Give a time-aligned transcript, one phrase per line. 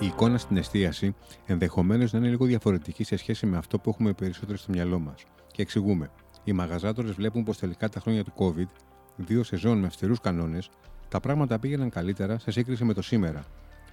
[0.00, 1.14] Η εικόνα στην εστίαση
[1.46, 5.24] ενδεχομένως να είναι λίγο διαφορετική σε σχέση με αυτό που έχουμε περισσότερο στο μυαλό μας.
[5.52, 6.10] Και εξηγούμε.
[6.44, 8.68] Οι μαγαζάτορες βλέπουν πως τελικά τα χρόνια του COVID,
[9.16, 10.70] δύο σεζόν με αυστηρούς κανόνες,
[11.08, 13.44] τα πράγματα πήγαιναν καλύτερα σε σύγκριση με το σήμερα.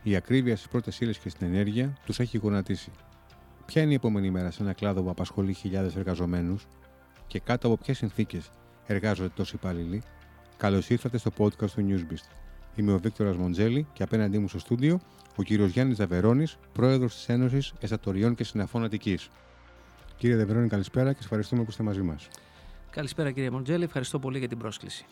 [0.04, 2.92] Η ακρίβεια στις πρώτες ύλες και στην ενέργεια τους έχει γονατίσει.
[3.66, 6.68] Ποια είναι η επόμενη μέρα σε ένα κλάδο που απασχολεί χιλιάδες εργαζομένους;
[7.28, 8.50] Και κάτω από ποιες συνθήκες
[8.86, 10.02] εργάζονται τόσοι υπάλληλοι,
[10.58, 12.28] καλώς ήρθατε στο podcast του Newsbeast.
[12.76, 15.00] Είμαι ο Βίκτορας Μοντζέλη και απέναντί μου στο στούντιο
[15.36, 19.18] ο κύριος Γιάννης Δαβερόνη, πρόεδρος της Ένωσης Εστατοριών και Συναφών Αττική.
[20.18, 22.28] Κύριε Δαβερόνη, καλησπέρα και σας ευχαριστούμε που είστε μαζί μας.
[22.90, 25.06] Καλησπέρα κύριε Μοντζέλη, ευχαριστώ πολύ για την πρόσκληση.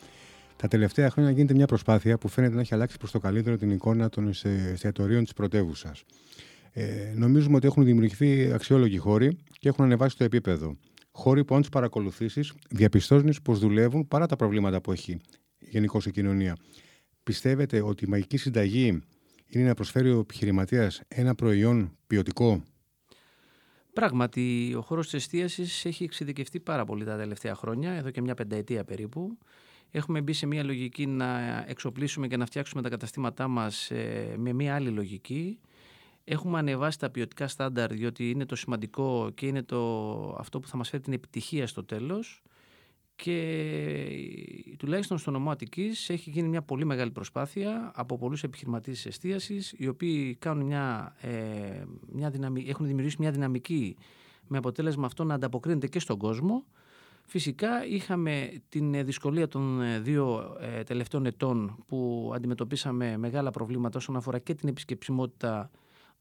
[0.56, 3.72] Τα τελευταία χρόνια γίνεται μια προσπάθεια που φαίνεται να έχει αλλάξει προς το καλύτερο την
[3.72, 4.32] εικόνα των
[4.74, 6.04] εστιατορίων της πρωτεύουσας.
[6.72, 10.78] Ε, νομίζουμε ότι έχουν δημιουργηθεί αξιόλογοι χώροι και έχουν ανεβάσει το επίπεδο.
[11.12, 15.22] Χώροι που, αν τους παρακολουθήσεις, διαπιστώνεις πως δουλεύουν παρά τα προβλήματα που έχει
[15.60, 16.56] γενικώς η κοινωνία.
[17.24, 19.02] Πιστεύετε ότι η μαγική συνταγή
[19.48, 22.64] είναι να προσφέρει ο επιχειρηματίας ένα προϊόν ποιοτικό;
[23.94, 28.34] Πράγματι, ο χώρος της εστίασης έχει εξειδικευτεί πάρα πολύ τα τελευταία χρόνια, εδώ και μια
[28.34, 29.38] πενταετία περίπου.
[29.92, 34.54] Έχουμε μπει σε μια λογική να εξοπλίσουμε και να φτιάξουμε τα καταστήματά μας ε, με
[34.54, 35.60] μια άλλη λογική.
[36.24, 40.78] Έχουμε ανεβάσει τα ποιοτικά στάνταρ διότι είναι το σημαντικό και είναι το, αυτό που θα
[40.78, 42.42] μας φέρει την επιτυχία στο τέλος
[43.24, 49.06] και τουλάχιστον στο νομό Αττικής έχει γίνει μια πολύ μεγάλη προσπάθεια από πολλούς επιχειρηματίες της
[49.06, 53.96] εστίασης οι οποίοι κάνουν μια, ε, μια δυναμική, έχουν δημιουργήσει μια δυναμική
[54.48, 56.66] με αποτέλεσμα αυτό να ανταποκρίνεται και στον κόσμο.
[57.26, 64.16] Φυσικά είχαμε την δυσκολία των ε, δύο ε, τελευταίων ετών που αντιμετωπίσαμε μεγάλα προβλήματα όσον
[64.16, 65.70] αφορά και την επισκεψιμότητα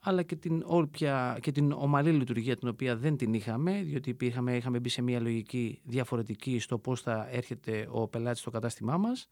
[0.01, 4.57] αλλά και την, όλπια, και την ομαλή λειτουργία την οποία δεν την είχαμε, διότι είχαμε,
[4.57, 9.29] είχαμε μπει σε μια λογική διαφορετική στο πώς θα έρχεται ο πελάτης στο κατάστημά μας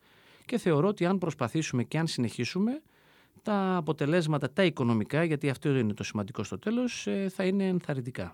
[0.46, 2.82] και θεωρώ ότι αν προσπαθήσουμε και αν συνεχίσουμε,
[3.42, 8.32] τα αποτελέσματα, τα οικονομικά, γιατί αυτό είναι το σημαντικό στο τέλος, ε, θα είναι ενθαρρυντικά.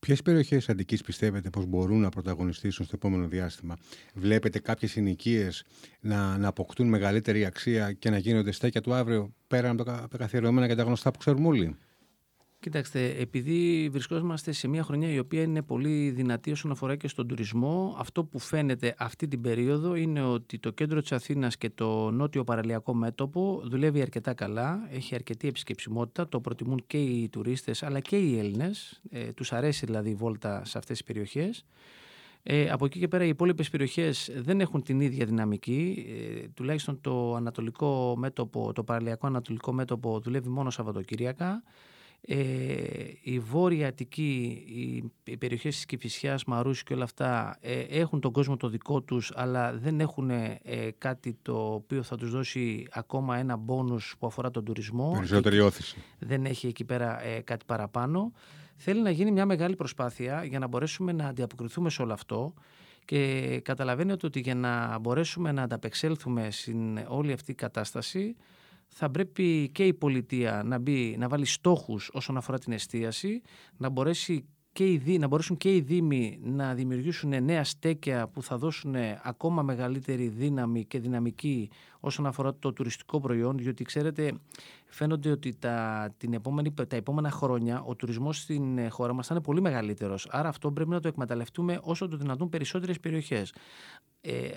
[0.00, 3.76] Ποιες περιοχές Αττικής πιστεύετε πως μπορούν να πρωταγωνιστήσουν στο επόμενο διάστημα,
[4.14, 5.64] Βλέπετε κάποιες συνοικίες
[6.00, 10.66] να, να αποκτούν μεγαλύτερη αξία και να γίνονται στέκια του αύριο πέραν από τα καθιερωμένα
[10.66, 11.76] και τα γνωστά που ξέρουμε όλοι;
[12.60, 17.26] Κοιτάξτε, επειδή βρισκόμαστε σε μια χρονιά η οποία είναι πολύ δυνατή όσον αφορά και στον
[17.26, 22.10] τουρισμό, αυτό που φαίνεται αυτή την περίοδο είναι ότι το κέντρο της Αθήνας και το
[22.10, 28.00] νότιο παραλιακό μέτωπο δουλεύει αρκετά καλά, έχει αρκετή επισκεψιμότητα, το προτιμούν και οι τουρίστες αλλά
[28.00, 31.64] και οι Έλληνες, ε, τους αρέσει δηλαδή η βόλτα σε αυτές τις περιοχές.
[32.42, 36.06] Ε, από εκεί και πέρα οι υπόλοιπες περιοχές δεν έχουν την ίδια δυναμική.
[36.42, 41.62] Ε, τουλάχιστον το ανατολικό μέτωπο, το παραλιακό ανατολικό μέτωπο δουλεύει μόνο Σαββατοκύριακα.
[42.20, 42.36] Ε,
[43.22, 48.32] η Βόρεια Αττική, οι, οι περιοχές της Κηφισιάς, Μαρούσι και όλα αυτά ε, έχουν τον
[48.32, 50.58] κόσμο το δικό τους αλλά δεν έχουν ε,
[50.98, 55.10] κάτι το οποίο θα τους δώσει ακόμα ένα μπόνους που αφορά τον τουρισμό.
[55.14, 55.96] Περισσότερη όθηση.
[56.18, 58.32] Δεν έχει εκεί πέρα κάτι παραπάνω.
[58.76, 62.54] Θέλει να γίνει μια μεγάλη προσπάθεια για να μπορέσουμε να αντιαποκριθούμε σε όλο αυτό
[63.04, 68.36] και καταλαβαίνετε ότι για να μπορέσουμε να ανταπεξέλθουμε στην όλη αυτή η κατάσταση
[68.88, 73.42] θα πρέπει και η πολιτεία να, μπει, να βάλει στόχους όσον αφορά την εστίαση,
[73.76, 78.56] να, μπορέσει και οι, να μπορέσουν και οι Δήμοι να δημιουργήσουν νέα στέκια που θα
[78.56, 84.32] δώσουν ακόμα μεγαλύτερη δύναμη και δυναμική όσον αφορά το τουριστικό προϊόν, διότι ξέρετε
[84.86, 89.42] φαίνονται ότι τα, την επόμενη, τα επόμενα χρόνια ο τουρισμός στην χώρα μας θα είναι
[89.42, 90.28] πολύ μεγαλύτερος.
[90.30, 93.52] Άρα αυτό πρέπει να το εκμεταλλευτούμε όσο το δυνατόν περισσότερες περιοχές.
[94.20, 94.48] Ε,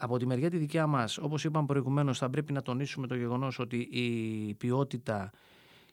[0.00, 3.58] από τη μεριά τη δικιά μας, όπως είπαμε προηγουμένως, θα πρέπει να τονίσουμε το γεγονός
[3.58, 5.30] ότι η ποιότητα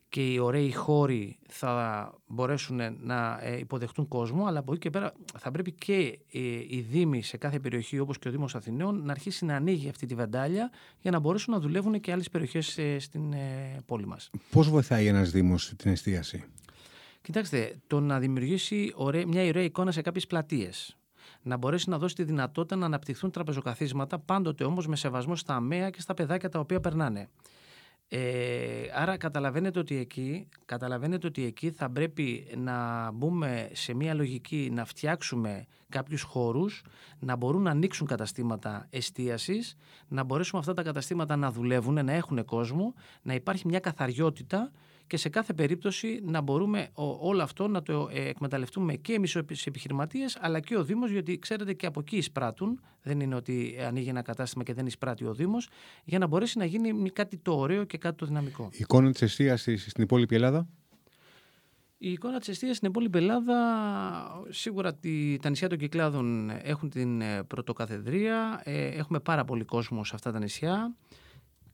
[0.09, 5.13] και οι ωραίοι χώροι θα μπορέσουν να ε, υποδεχτούν κόσμο, αλλά από εκεί και πέρα
[5.40, 9.12] θα πρέπει και ε, οι Δήμοι σε κάθε περιοχή, όπως και ο Δήμος Αθηναίων, να
[9.12, 13.00] αρχίσει να ανοίγει αυτή τη βεντάλια για να μπορέσουν να δουλεύουν και άλλες περιοχές ε,
[13.00, 13.34] στην
[13.85, 14.29] πόλη μας.
[14.51, 16.44] Πώς βοηθάει ένας Δήμος την εστίαση;
[17.22, 18.94] Κοιτάξτε, το να δημιουργήσει
[19.28, 20.97] μια ωραία εικόνα σε κάποιες πλατείες
[21.47, 25.89] να μπορέσει να δώσει τη δυνατότητα να αναπτυχθούν τραπεζοκαθίσματα, πάντοτε όμως με σεβασμό στα αμαία
[25.89, 27.29] και στα παιδάκια τα οποία περνάνε.
[28.09, 28.19] Ε,
[28.94, 34.85] άρα καταλαβαίνετε ότι, εκεί, καταλαβαίνετε ότι εκεί θα πρέπει να μπούμε σε μια λογική να
[34.85, 36.83] φτιάξουμε κάποιους χώρους,
[37.19, 39.75] να μπορούν να ανοίξουν καταστήματα εστίασης,
[40.07, 44.71] να μπορέσουμε αυτά τα καταστήματα να δουλεύουν, να έχουν κόσμο, να υπάρχει μια καθαριότητα
[45.07, 46.89] και σε κάθε περίπτωση να μπορούμε
[47.19, 51.39] όλο αυτό να το ε, εκμεταλλευτούμε και εμείς οι επιχειρηματίες αλλά και ο Δήμος γιατί
[51.39, 52.81] ξέρετε και από εκεί εισπράττουν.
[53.01, 55.69] Δεν είναι ότι ανοίγει ένα κατάστημα και δεν εισπράττει ο Δήμος
[56.04, 58.69] για να μπορέσει να γίνει κάτι το ωραίο και κάτι το δυναμικό.
[58.71, 60.68] Η εικόνα της εστίασης στην υπόλοιπη Ελλάδα;
[61.98, 63.56] Η εικόνα της εστίας στην υπόλοιπη Ελλάδα,
[64.50, 65.00] σίγουρα
[65.42, 70.31] τα νησιά των Κυκλάδων έχουν την ε, πρωτοκαθεδρία, ε, έχουμε πάρα πολύ κόσμο σε αυτά
[70.31, 70.95] τα νησιά.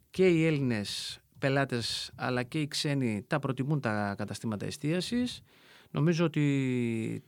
[0.09, 5.41] Και οι Έλληνες πελάτες αλλά και οι ξένοι τα προτιμούν τα καταστήματα εστίασης.
[5.91, 6.43] Νομίζω ότι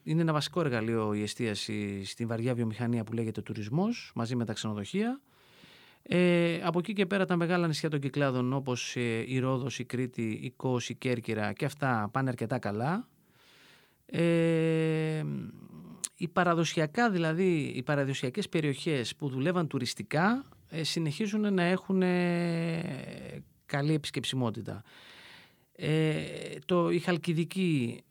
[0.03, 4.53] είναι ένα βασικό εργαλείο η εστίαση στην βαριά βιομηχανία που λέγεται τουρισμός μαζί με τα
[4.53, 5.21] ξενοδοχεία.
[6.03, 9.85] Ε, από εκεί και πέρα τα μεγάλα νησιά των Κυκλάδων όπως ε, η Ρόδος, η
[9.85, 13.07] Κρήτη, η Κός, η Κέρκυρα και αυτά πάνε αρκετά καλά.
[14.05, 15.23] Ε,
[16.17, 23.93] οι παραδοσιακά δηλαδή, οι παραδοσιακές περιοχές που δουλεύαν τουριστικά ε, συνεχίζουν να έχουν ε, καλή
[23.93, 24.83] επισκεψιμότητα.
[25.75, 26.23] Ε,
[26.65, 28.03] το, η Χαλκιδική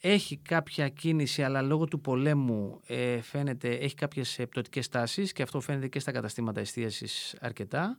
[0.00, 5.60] έχει κάποια κίνηση αλλά λόγω του πολέμου ε, φαίνεται έχει κάποιες πτωτικές τάσεις και αυτό
[5.60, 7.98] φαίνεται και στα καταστήματα εστίασης αρκετά.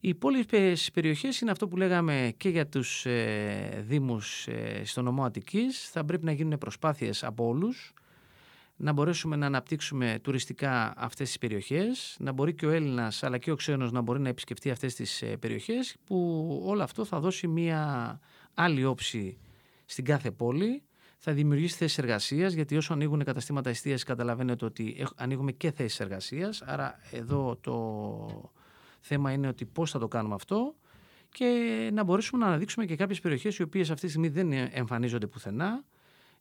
[0.00, 5.24] Οι υπόλοιπες περιοχές είναι αυτό που λέγαμε και για τους ε, δήμους ε, στο νομό
[5.24, 5.88] Αττικής.
[5.90, 7.92] Θα πρέπει να γίνουν προσπάθειες από όλους
[8.76, 13.50] να μπορέσουμε να αναπτύξουμε τουριστικά αυτές τις περιοχές, να μπορεί και ο Έλληνας αλλά και
[13.50, 17.46] ο ξένος να μπορεί να επισκεφτεί αυτές τις ε, περιοχές που όλο αυτό θα δώσει
[17.46, 18.20] μια
[18.54, 19.38] άλλη όψη
[19.84, 20.82] στην κάθε πόλη
[21.26, 26.62] θα δημιουργήσει θέσεις εργασίας, γιατί όσο ανοίγουν καταστήματα εστίαση, καταλαβαίνετε ότι ανοίγουμε και θέσεις εργασίας.
[26.62, 28.52] Άρα, εδώ το
[29.00, 30.74] θέμα είναι ότι πώς θα το κάνουμε αυτό
[31.28, 35.26] και να μπορέσουμε να αναδείξουμε και κάποιες περιοχές οι οποίες αυτή τη στιγμή δεν εμφανίζονται
[35.26, 35.84] πουθενά,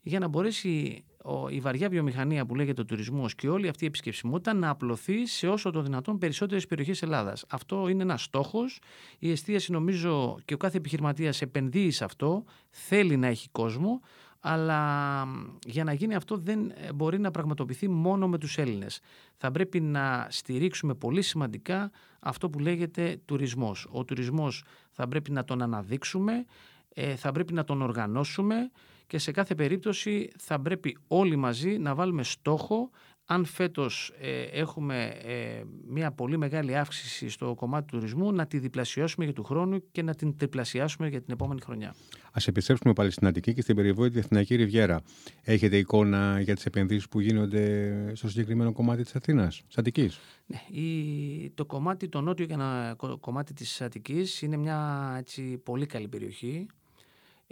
[0.01, 1.03] για να μπορέσει
[1.49, 5.47] η βαριά βιομηχανία που λέγεται ο τουρισμός και όλη αυτή η επισκεψιμότητα να απλωθεί σε
[5.47, 7.45] όσο το δυνατόν περισσότερες περιοχές Ελλάδας.
[7.49, 8.79] Αυτό είναι ένας στόχος.
[9.19, 14.01] Η εστίαση, νομίζω, και ο κάθε επιχειρηματίας επενδύει σε αυτό, θέλει να έχει κόσμο
[14.45, 15.25] αλλά
[15.65, 18.99] για να γίνει αυτό δεν ε, μπορεί να πραγματοποιηθεί μόνο με τους Έλληνες.
[19.37, 23.87] Θα πρέπει να στηρίξουμε πολύ σημαντικά αυτό που λέγεται τουρισμός.
[23.91, 26.45] Ο τουρισμός θα πρέπει να τον αναδείξουμε,
[26.93, 28.71] ε, θα πρέπει να τον οργανώσουμε
[29.07, 32.89] και σε κάθε περίπτωση θα πρέπει όλοι μαζί να βάλουμε στόχο
[33.25, 38.59] αν φέτος ε, έχουμε ε, μια πολύ μεγάλη αύξηση στο κομμάτι του τουρισμού, να τη
[38.59, 41.89] διπλασιάσουμε για του χρόνου και να την τριπλασιάσουμε για την επόμενη χρονιά.
[42.31, 45.01] Α επιστρέψουμε πάλι στην Αττική και στην περιβόητη Αθηναϊκή Ριβιέρα.
[45.43, 50.79] Έχετε εικόνα για τις επενδύσεις που γίνονται στο συγκεκριμένο κομμάτι της Αθήνας, της Αττικής; Ναι,
[50.81, 56.07] η, το κομμάτι, το νότιο και ένα κομμάτι της Αττικής είναι μια έτσι, πολύ καλή
[56.07, 56.67] περιοχή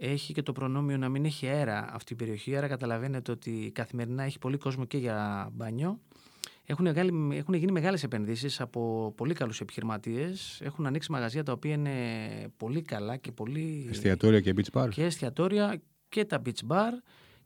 [0.04, 2.56] έχει και το προνόμιο να μην έχει αέρα αυτή η περιοχή.
[2.56, 6.00] Άρα καταλαβαίνετε ότι καθημερινά έχει πολύ κόσμο και για μπάνιο.
[6.66, 6.86] Έχουν,
[7.32, 10.62] έχουν γίνει μεγάλες επενδύσεις από πολύ καλούς επιχειρηματίες.
[10.64, 11.92] Έχουν ανοίξει μαγαζιά τα οποία είναι
[12.58, 13.88] πολύ καλά και πολύ...
[13.90, 14.90] Εστιατόρια και beach bar.
[14.90, 16.92] Και εστιατόρια και τα beach bar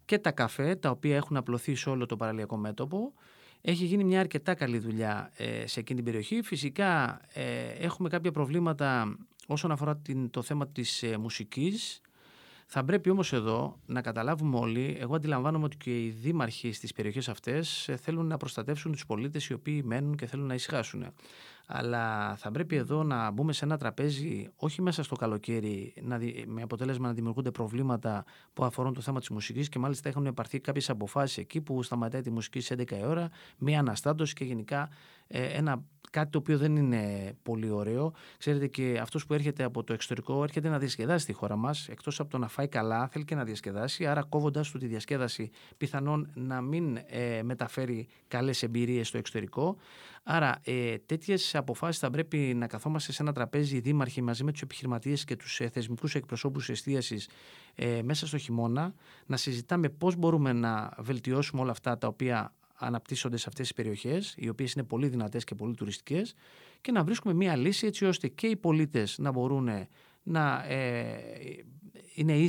[0.05, 3.13] και τα καφέ τα οποία έχουν απλωθεί σε όλο το παραλιακό μέτωπο.
[3.61, 6.41] Έχει γίνει μια αρκετά καλή δουλειά ε, σε εκείνη την περιοχή.
[6.41, 9.17] Φυσικά ε, έχουμε κάποια προβλήματα
[9.47, 12.01] όσον αφορά την, το θέμα της ε, μουσικής
[12.65, 17.29] θα πρέπει όμως εδώ να καταλάβουμε όλοι, εγώ αντιλαμβάνομαι ότι και οι δήμαρχοι στις περιοχές
[17.29, 21.05] αυτές ε, θέλουν να προστατεύσουν τους πολίτες οι οποίοι μένουν και θέλουν να ησυχάσουν.
[21.67, 26.61] Αλλά θα πρέπει εδώ να μπούμε σε ένα τραπέζι, όχι μέσα στο καλοκαίρι, να, με
[26.61, 30.89] αποτέλεσμα να δημιουργούνται προβλήματα που αφορούν το θέμα της μουσικής και μάλιστα έχουν υπαρθεί κάποιες
[30.89, 34.89] αποφάσεις εκεί που σταματάει τη μουσική σε 11 η ώρα, μία αναστάτωση και γενικά
[35.27, 35.83] ε, ένα
[36.15, 38.13] κάτι το οποίο δεν είναι πολύ ωραίο.
[38.37, 41.87] Ξέρετε και αυτός που έρχεται από το εξωτερικό έρχεται να διασκεδάσει τη χώρα μας.
[41.87, 44.05] Εκτός από το να φάει καλά, θέλει και να διασκεδάσει.
[44.05, 49.77] Άρα, κόβοντα του τη διασκέδαση, πιθανόν να μην ε, μεταφέρει καλές εμπειρίες στο εξωτερικό.
[50.23, 54.51] Άρα, ε, τέτοιες αποφάσεις θα πρέπει να καθόμαστε σε ένα τραπέζι οι δήμαρχοι μαζί με
[54.51, 57.29] τους επιχειρηματίες και τους ε, θεσμικούς εκπροσώπους εστίασης
[57.75, 58.93] ε, μέσα στο χειμώνα,
[59.25, 64.33] να συζητάμε πώς μπορούμε να βελτιώσουμε όλα αυτά τα οποία αναπτύσσονται σε αυτές τις περιοχές,
[64.37, 66.33] οι οποίες είναι πολύ δυνατές και πολύ τουριστικές
[66.81, 69.69] και να βρίσκουμε μια λύση έτσι ώστε και οι πολίτες να μπορούν
[70.25, 71.63] να ε,
[72.15, 72.45] είναι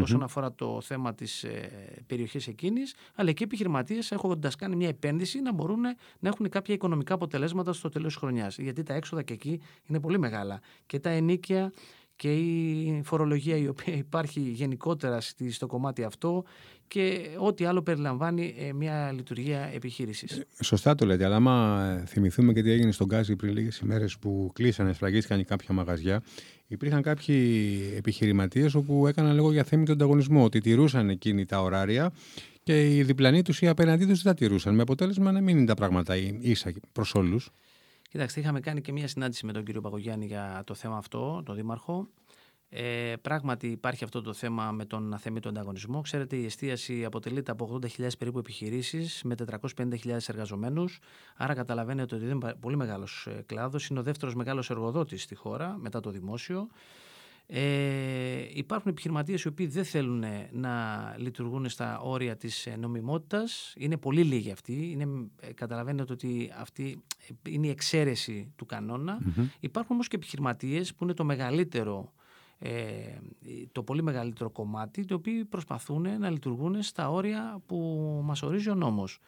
[0.00, 1.70] όσον αφορά το θέμα της ε,
[2.06, 5.80] περιοχής εκείνης, αλλά και οι επιχειρηματίες έχοντας κάνει μια επένδυση να μπορούν
[6.18, 8.58] να έχουν κάποια οικονομικά αποτελέσματα στο τέλος της χρονιάς.
[8.58, 10.60] Γιατί τα έξοδα και εκεί είναι πολύ μεγάλα.
[10.86, 11.72] Και τα ενίκια
[12.16, 15.20] και η φορολογία η οποία υπάρχει γενικότερα
[15.50, 16.44] στο κομμάτι αυτό
[16.88, 20.38] και ό,τι άλλο περιλαμβάνει ε, μια λειτουργία επιχείρησης.
[20.38, 24.18] Ε, σωστά το λέτε, αλλά άμα θυμηθούμε και τι έγινε στον Γκάζι πριν λίγες ημέρες
[24.18, 26.22] που κλείσανε, σφραγίστηκαν κάποια μαγαζιά,
[26.68, 32.12] υπήρχαν κάποιοι επιχειρηματίες όπου έκαναν λίγο για θέμη τον ανταγωνισμό, ότι τηρούσαν εκείνη τα ωράρια
[32.62, 35.66] και οι διπλανοί τους ή απέναντί τους δεν τα τηρούσαν, με αποτέλεσμα να μην είναι
[35.66, 37.50] τα πράγματα ίσα προς όλους.
[38.10, 41.54] Κοιτάξτε, είχαμε κάνει και μία συνάντηση με τον κύριο Παγωγιάννη για το θέμα αυτό, τον
[41.54, 42.08] Δήμαρχο.
[42.70, 46.00] Ε, πράγματι υπάρχει αυτό το θέμα με τον αθέμητο ανταγωνισμό.
[46.00, 49.34] Ξέρετε, η εστίαση αποτελείται από 80.000 περίπου επιχειρήσεις με
[49.76, 50.98] 450.000 εργαζομένους.
[51.36, 53.86] Άρα, καταλαβαίνετε ότι είναι πολύ μεγάλος ε, κλάδος.
[53.86, 56.68] Είναι ο δεύτερος μεγάλος εργοδότης στη χώρα μετά το δημόσιο.
[57.50, 63.74] Ε, υπάρχουν επιχειρηματίες οι οποίοι δεν θέλουν να λειτουργούν στα όρια της ε, νομιμότητας.
[63.76, 64.90] Είναι πολύ λίγοι αυτοί.
[64.90, 67.02] Είναι, ε, καταλαβαίνετε ότι αυτή
[67.48, 69.18] είναι η εξαίρεση του κανονα
[69.60, 72.17] Υπάρχουν όμως και επιχειρηματίες που είναι το μεγαλύτερο ε,
[73.72, 77.76] το πολύ μεγαλύτερο κομμάτι, το οποίο προσπαθούν να λειτουργούν στα όρια που
[78.24, 79.20] μας ορίζει ο νόμος.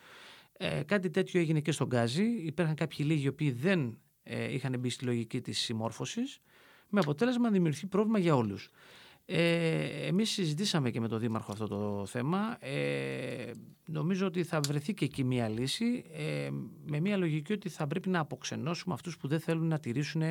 [0.63, 2.25] Ε, κάτι τέτοιο έγινε και στον Γκάζι.
[2.25, 6.41] Υπήρχαν κάποιοι λίγοι οι οποίοι δεν ε, είχαν μπει στη λογική της συμμόρφωσης,
[6.89, 8.71] με αποτέλεσμα να δημιουργηθεί πρόβλημα για όλους.
[9.25, 12.57] Ε, εμείς συζητήσαμε και με τον Δήμαρχο αυτό το θέμα.
[12.61, 13.51] Ε,
[13.87, 16.49] νομίζω ότι θα βρεθεί και εκεί μια λύση ε,
[16.87, 20.23] με μια λογική ότι θα πρέπει να αποξενώσουμε αυτούς που δεν θέλουν να τηρήσουν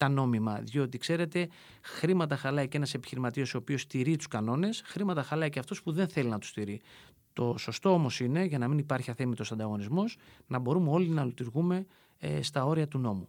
[0.00, 0.60] τα νόμιμα.
[0.62, 1.48] Διότι ξέρετε,
[1.82, 5.92] χρήματα χαλάει και ένας επιχειρηματίας ο οποίος τηρεί τους κανόνες, χρήματα χαλάει και αυτός που
[5.92, 6.80] δεν θέλει να τους τηρεί.
[7.32, 10.16] Το σωστό όμως είναι, για να μην υπάρχει αθέμητος ανταγωνισμός,
[10.46, 11.86] να μπορούμε όλοι να λειτουργούμε
[12.18, 13.26] ε, στα όρια του νόμου.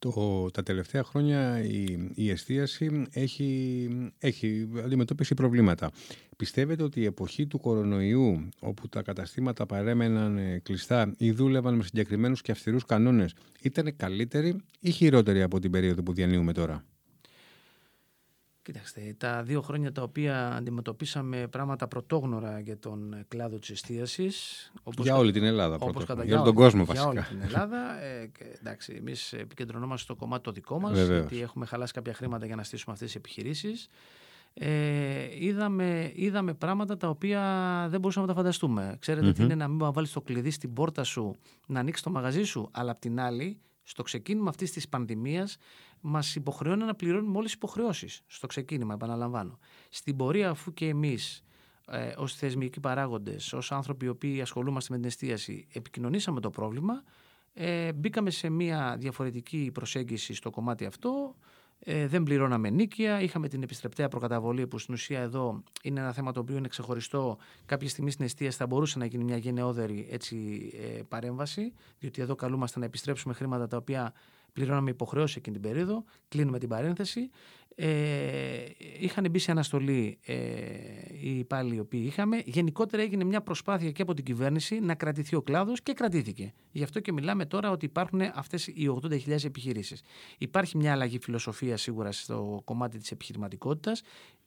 [0.00, 3.88] Το, τα τελευταία χρόνια η, η εστίαση έχει,
[4.18, 5.90] έχει αντιμετωπίσει προβλήματα.
[6.36, 11.82] Πιστεύετε ότι η εποχή του κορονοϊού, όπου τα καταστήματα παρέμεναν ε, κλειστά ή δούλευαν με
[11.82, 16.84] συγκεκριμένους και αυστηρούς κανόνες, ήταν καλύτερη ή χειρότερη από την περίοδο που διανύουμε τώρα;
[18.72, 24.72] Κοιτάξτε, τα δύο χρόνια τα οποία αντιμετωπίσαμε πράγματα πρωτόγνωρα για τον κλάδο της εστίασης.
[24.98, 27.12] για όλη την Ελλάδα όπως κατά, για όλο τον κόσμο βασικά.
[27.12, 28.02] Για όλη την Ελλάδα.
[28.02, 31.20] Ε, και, εντάξει, εμείς επικεντρωνόμαστε στο κομμάτι το δικό μας, Βεβαίως.
[31.20, 33.88] γιατί έχουμε χαλάσει κάποια χρήματα για να στήσουμε αυτές τις επιχειρήσεις.
[34.54, 37.42] Ε, είδαμε, είδαμε πράγματα τα οποία
[37.90, 38.96] δεν μπορούσαμε να τα φανταστούμε.
[38.98, 41.34] Ξέρετε τι είναι να μην βάλεις το κλειδί στην πόρτα σου,
[41.66, 45.56] να ανοίξεις το μαγαζί σου, αλλά απ' την άλλη στο ξεκίνημα αυτής της πανδημίας
[46.00, 48.22] μας υποχρεώνει να πληρώνουμε όλες τις υποχρεώσεις.
[48.26, 49.58] Στο ξεκίνημα, επαναλαμβάνω.
[49.88, 51.44] Στην πορεία, αφού και εμείς
[51.86, 57.02] ε, ως θεσμικοί παράγοντες, ως άνθρωποι οι οποίοι ασχολούμαστε με την εστίαση, επικοινωνήσαμε το πρόβλημα,
[57.54, 61.34] ε, μπήκαμε σε μια διαφορετική προσέγγιση στο κομμάτι αυτό.
[61.84, 66.32] Ε, δεν πληρώναμε νίκια, είχαμε την επιστρεπτέα προκαταβολή που στην ουσία εδώ είναι ένα θέμα
[66.32, 67.38] το οποίο είναι ξεχωριστό.
[67.66, 70.36] Κάποια στιγμή στην εστίαση θα μπορούσε να γίνει μια γενναιόδερη έτσι,
[70.74, 74.12] ε, παρέμβαση, διότι εδώ καλούμαστε να επιστρέψουμε χρήματα τα οποία
[74.52, 76.04] πληρώναμε υποχρεώσεις εκείνη την περίοδο.
[76.28, 77.30] Κλείνουμε την παρένθεση.
[77.82, 78.64] Ε,
[78.98, 80.34] είχαν μπει σε αναστολή ε,
[81.20, 82.42] οι υπάλληλοι οι οποίοι είχαμε.
[82.44, 86.52] Γενικότερα έγινε μια προσπάθεια και από την κυβέρνηση να κρατηθεί ο κλάδος και κρατήθηκε.
[86.72, 90.02] Γι' αυτό και μιλάμε τώρα ότι υπάρχουν αυτές οι 80.000 επιχειρήσεις.
[90.38, 94.02] Υπάρχει μια αλλαγή φιλοσοφίας σίγουρα στο κομμάτι της επιχειρηματικότητας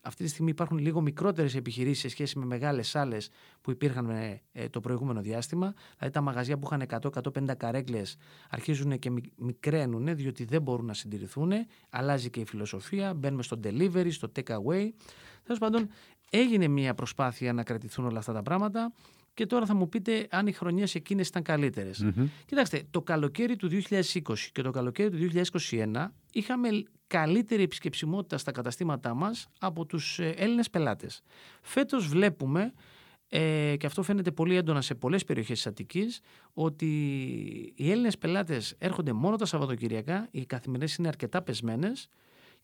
[0.05, 3.29] αυτή τη στιγμή υπάρχουν λίγο μικρότερες επιχειρήσεις σε σχέση με μεγάλες άλλες
[3.61, 5.73] που υπήρχαν ε, ε, το προηγούμενο διάστημα.
[5.97, 7.01] Δηλαδή τα μαγαζιά που είχαν
[7.49, 8.17] 100-150 καρέκλες
[8.49, 11.51] αρχίζουν και μικραίνουν διότι δεν μπορούν να συντηρηθούν.
[11.89, 13.13] Αλλάζει και η φιλοσοφία.
[13.23, 14.89] Μπαίνουμε στο delivery, στο take away.
[15.43, 15.89] Τέλος πάντων,
[16.29, 18.93] έγινε μια προσπάθεια να κρατηθούν όλα αυτά τα πράγματα.
[19.33, 22.03] Και τώρα θα μου πείτε αν οι χρονιές εκείνες ήταν καλύτερες.
[22.05, 22.27] Mm-hmm.
[22.45, 24.09] Κοιτάξτε, το καλοκαίρι του 2020
[24.51, 26.69] και το καλοκαίρι του 2021 είχαμε
[27.07, 31.21] καλύτερη επισκεψιμότητα στα καταστήματά μας από τους ε, Έλληνες πελάτες.
[31.61, 32.73] Φέτος βλέπουμε
[33.29, 36.19] ε, και αυτό φαίνεται πολύ έντονα σε πολλές περιοχές της Αττικής
[36.53, 36.85] ότι
[37.75, 42.09] οι Έλληνες πελάτες έρχονται μόνο τα Σαββατοκυριακά, οι καθημερινές είναι αρκετά πεσμένες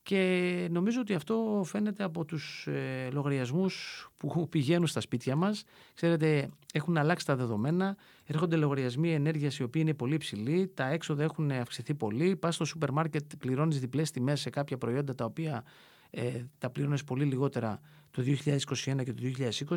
[0.04, 5.64] και νομίζω ότι αυτό φαίνεται από τους ε, λογαριασμούς που πηγαίνουν στα σπίτια μας.
[5.94, 11.24] Ξέρετε, έχουν αλλάξει τα δεδομένα, έρχονται λογαριασμοί ενέργειας οι οποίοι είναι πολύ υψηλοί, τα έξοδα
[11.24, 15.64] έχουν αυξηθεί πολύ, πας στο σούπερ μάρκετ, πληρώνεις διπλές τιμές σε κάποια προϊόντα τα οποία
[16.10, 17.80] ε, τα πληρώνεις πολύ λιγότερα
[18.12, 19.24] το 2021 και το
[19.68, 19.76] 2020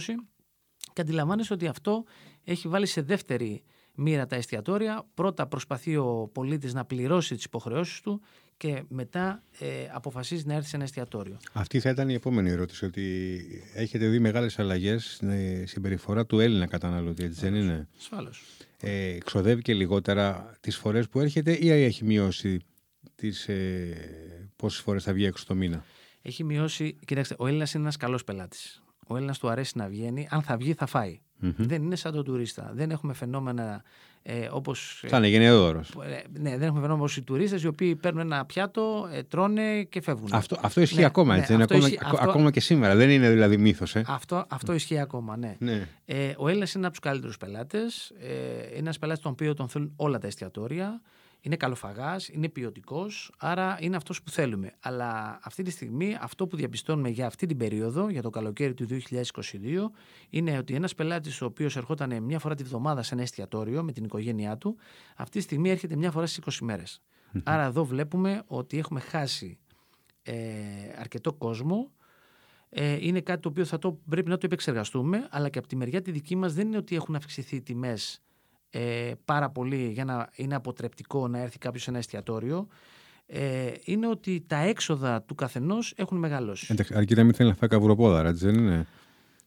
[0.92, 2.04] και αντιλαμβάνεσαι ότι αυτό
[2.44, 3.62] έχει βάλει σε δεύτερη
[3.94, 5.06] μοίρα τα εστιατόρια.
[5.14, 8.22] Πρώτα προσπαθεί ο πολίτης να πληρώσει τις υποχρεώσεις του
[8.62, 11.36] και μετά ε, αποφασίζει να έρθει σε ένα εστιατόριο.
[11.52, 15.30] Αυτή θα ήταν η επόμενη ερώτηση, ότι έχετε δει μεγάλες αλλαγές στην
[15.66, 18.42] συμπεριφορά του Έλληνα καταναλωτή, έτσι δεν είναι; Ασφάλως.
[18.80, 22.60] Ε, ξοδεύει και λιγότερα τις φορές που έρχεται ή έχει μειώσει
[23.14, 25.84] τις, ε, πόσες φορές θα βγει έξω το μήνα;
[26.22, 28.82] Έχει μειώσει, κοιτάξτε, ο Έλληνας είναι ένας καλός πελάτης.
[29.06, 31.20] Ο Έλληνας του αρέσει να βγαίνει, αν θα βγει θα φάει.
[31.38, 32.70] Δεν είναι σαν τον τουρίστα.
[32.74, 33.82] Δεν έχουμε φαινόμενα
[34.22, 35.04] ε, όπως.
[35.06, 35.90] Θα είναι γενναιόδωρος.
[35.90, 39.82] Ε, ναι, δεν έχουμε φαινόμενα όπως οι τουρίστες οι οποίοι παίρνουν ένα πιάτο, ε, τρώνε
[39.82, 40.28] και φεύγουν.
[40.32, 41.56] Αυτό, αυτό ισχύει ναι, ακόμα, έτσι.
[41.56, 42.94] Ναι, ακόμα, ισχύει, αυτό, ακόμα και σήμερα.
[42.94, 43.94] Δεν είναι δηλαδή μύθος.
[43.94, 44.04] Ε.
[44.06, 45.56] Αυτό, αυτό ισχύει ακόμα, ναι.
[45.58, 45.88] ναι.
[46.04, 48.12] Ε, ο Έλληνας είναι από τους καλύτερους πελάτες.
[48.20, 48.26] Ε,
[48.68, 51.00] είναι ένας πελάτης τον οποίο τον θέλουν όλα τα εστιατόρια
[51.42, 54.72] είναι καλοφαγάς, είναι ποιοτικός, άρα είναι αυτός που θέλουμε.
[54.80, 58.86] Αλλά αυτή τη στιγμή αυτό που διαπιστώνουμε για αυτή την περίοδο, για το καλοκαίρι του
[58.86, 59.90] 2022,
[60.30, 63.92] είναι ότι ένας πελάτης ο οποίος ερχόταν μια φορά τη βδομάδα σε ένα εστιατόριο με
[63.92, 64.76] την οικογένειά του,
[65.16, 67.02] αυτή τη στιγμή έρχεται μια φορά στις 20 μέρες.
[67.44, 69.58] Άρα εδώ βλέπουμε ότι έχουμε χάσει
[70.22, 70.34] ε,
[70.98, 71.90] αρκετό κόσμο.
[72.68, 75.76] Ε, είναι κάτι το οποίο θα το, πρέπει να το επεξεργαστούμε, αλλά και από τη
[75.76, 78.22] μεριά τη δική μας δεν είναι ότι έχουν αυξηθεί οι τιμές
[78.74, 82.66] ε, πάρα πολύ για να είναι αποτρεπτικό να έρθει κάποιος σε ένα εστιατόριο
[83.26, 86.66] ε, είναι ότι τα έξοδα του καθενός έχουν μεγαλώσει.
[86.70, 88.86] Εντάξει, αρκεί να μην θέλει να φάει καβουροπόδαρα, έτσι δεν είναι;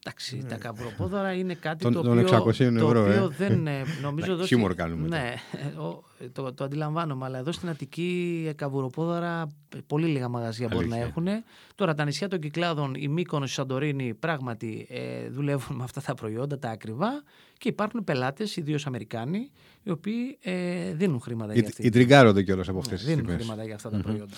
[0.07, 3.27] Εντάξει, τα καβροπόδωρα είναι κάτι Των- το των οποίο, 600 ευρώ, το οποίο ε.
[3.37, 4.43] δεν ε, νομίζω εδώ...
[4.45, 5.33] στη- χιούμορ κάνουμε Ναι,
[5.79, 6.03] ο-
[6.33, 10.95] το, το αντιλαμβάνομαι, αλλά εδώ στην Αττική ε, καβουροπόδωρα ε, πολύ λίγα μαγαζιά μπορεί να
[10.95, 11.09] Αλήθεια.
[11.09, 11.27] έχουν.
[11.75, 16.13] Τώρα τα νησιά των Κυκλάδων, η Μύκονος, η Σαντορίνη πράγματι ε, δουλεύουν με αυτά τα
[16.13, 17.23] προϊόντα, τα ακριβά
[17.57, 19.51] και υπάρχουν πελάτες, ιδίως Αμερικάνοι,
[19.83, 21.85] οι οποίοι ε, δίνουν χρήματα για Ή, αυτή.
[21.85, 23.41] ή τριγκάρονται κιόλας από αυτές Ναι, τις δίνουν τιμές.
[23.41, 24.35] χρήματα για αυτά τα προϊόντα.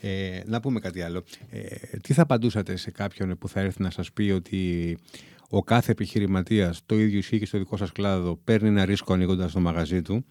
[0.00, 1.22] Ε, να πούμε κάτι άλλο.
[1.50, 1.66] Ε,
[2.02, 4.98] τι θα απαντούσατε σε κάποιον που θα έρθει να σας πει ότι
[5.50, 9.52] ο κάθε επιχειρηματίας, το ίδιο ισχύει και στο δικό σας κλάδο, παίρνει ένα ρίσκο ανοίγοντας
[9.52, 10.24] το μαγαζί του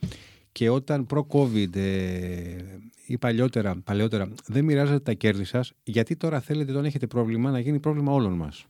[0.57, 6.71] και όταν προ-COVID ε, ή παλιότερα, παλαιότερα δεν μοιράζατε τα κέρδη σας, γιατί τώρα θέλετε
[6.71, 8.65] όταν έχετε πρόβλημα να γίνει πρόβλημα όλων μας;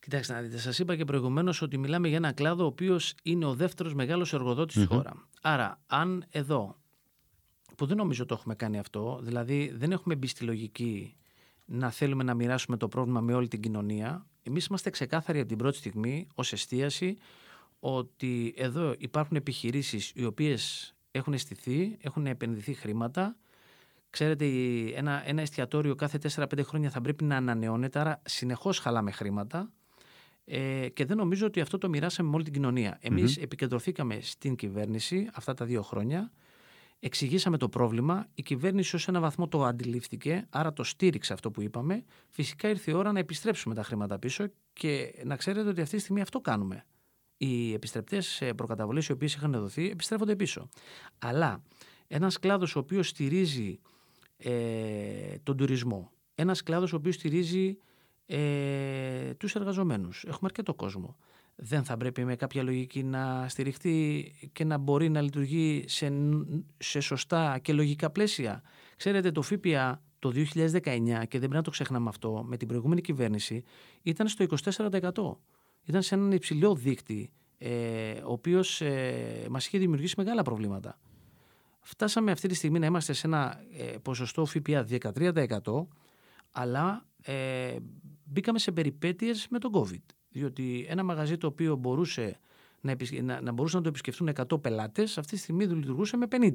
[0.00, 3.44] Κοιτάξτε να δείτε, σας είπα και προηγουμένως ότι μιλάμε για ένα κλάδο ο οποίος είναι
[3.44, 5.28] ο δεύτερος μεγάλος εργοδότης στη χώρα.
[5.42, 6.76] Άρα, αν εδώ,
[7.76, 11.16] που δεν νομίζω το έχουμε κάνει αυτό, δηλαδή δεν έχουμε μπει στη λογική
[11.64, 15.58] να θέλουμε να μοιράσουμε το πρόβλημα με όλη την κοινωνία, εμείς είμαστε ξεκάθαροι από την
[15.58, 17.16] πρώτη στιγμή ως εστίαση
[17.80, 23.36] ότι εδώ υπάρχουν επιχειρήσεις οι οποίες έχουν στηθεί, έχουν επενδυθεί χρήματα,
[24.10, 29.10] Ξέρετε, η- ένα, ένα εστιατόριο κάθε 4-5 χρόνια θα πρέπει να ανανεώνεται, άρα συνεχώς χαλάμε
[29.10, 29.72] χρήματα.
[30.44, 32.98] Ε, και δεν νομίζω ότι αυτό το μοιράσαμε με όλη την κοινωνία.
[33.00, 36.32] Εμείς επικεντρωθήκαμε στην κυβέρνηση αυτά τα δύο χρόνια,
[36.98, 41.62] εξηγήσαμε το πρόβλημα, η κυβέρνηση ως ένα βαθμό το αντιλήφθηκε, άρα το στήριξε αυτό που
[41.62, 42.04] είπαμε.
[42.28, 46.02] Φυσικά ήρθε η ώρα να επιστρέψουμε τα χρήματα πίσω και να ξέρετε ότι αυτή τη
[46.02, 46.84] στιγμή αυτό κάνουμε.
[47.42, 50.68] Οι επιστρεπτές ε, προκαταβολές οι οποίες είχαν δοθεί επιστρέφονται πίσω.
[51.18, 51.62] Αλλά
[52.06, 53.80] ένας κλάδος ο οποίος στηρίζει
[54.36, 54.52] ε,
[55.42, 57.78] τον τουρισμό, ένας κλάδος ο οποίος στηρίζει
[58.26, 60.24] ε, τους εργαζομένους.
[60.24, 61.16] Έχουμε αρκετό κόσμο.
[61.56, 66.12] Δεν θα πρέπει με κάποια λογική να στηριχτεί και να μπορεί να λειτουργεί σε,
[66.78, 68.62] σε σωστά και λογικά πλαίσια.
[68.96, 70.44] Ξέρετε, το ΦΠΑ το 2019,
[70.82, 73.62] και δεν πρέπει να το ξεχνάμε αυτό, με την προηγούμενη κυβέρνηση,
[74.02, 75.59] ήταν στο 24%.
[75.84, 80.98] Ήταν σε έναν υψηλό δείκτη, ε, ο οποίος ε, μας είχε δημιουργήσει μεγάλα προβλήματα.
[81.80, 85.86] Φτάσαμε αυτή τη στιγμή να είμαστε σε ένα ε, ποσοστό ΦΠΑ 13%
[86.50, 87.76] αλλά ε,
[88.24, 90.14] μπήκαμε σε περιπέτειες με τον COVID.
[90.28, 92.38] Διότι ένα μαγαζί το οποίο μπορούσε
[92.80, 96.26] να, επισκε- να, να μπορούσαν να το επισκεφτούν 100 πελάτες, αυτή τη στιγμή λειτουργούσε με
[96.30, 96.54] 50.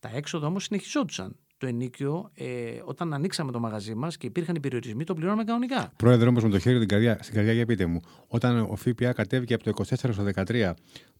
[0.00, 1.36] Τα έξοδα όμως συνεχιζόντουσαν.
[1.58, 2.44] Το ενίκιο, ε,
[2.84, 5.92] όταν ανοίξαμε το μαγαζί μας και υπήρχαν οι περιορισμοί, το πληρώναμε κανονικά.
[5.96, 9.12] Πρόεδρε, όμως με το χέρι στην καρδιά, στην καρδιά, για πείτε μου, όταν ο ΦΠΑ
[9.12, 10.74] κατέβηκε από το 24 στο 13,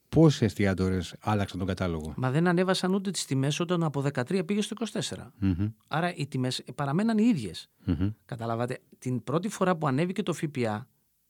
[0.09, 4.61] πόσοι εστιατόρες άλλαξαν τον κατάλογο; Μα δεν ανέβασαν ούτε τις τιμές όταν από 13 πήγε
[4.61, 5.33] στο 24.
[5.39, 7.69] Μμμ, Άρα οι τιμές παραμέναν οι ίδιες.
[7.85, 8.09] μμμ.
[8.25, 10.87] Καταλάβατε, την πρώτη φορά που ανέβηκε το ΦΠΑ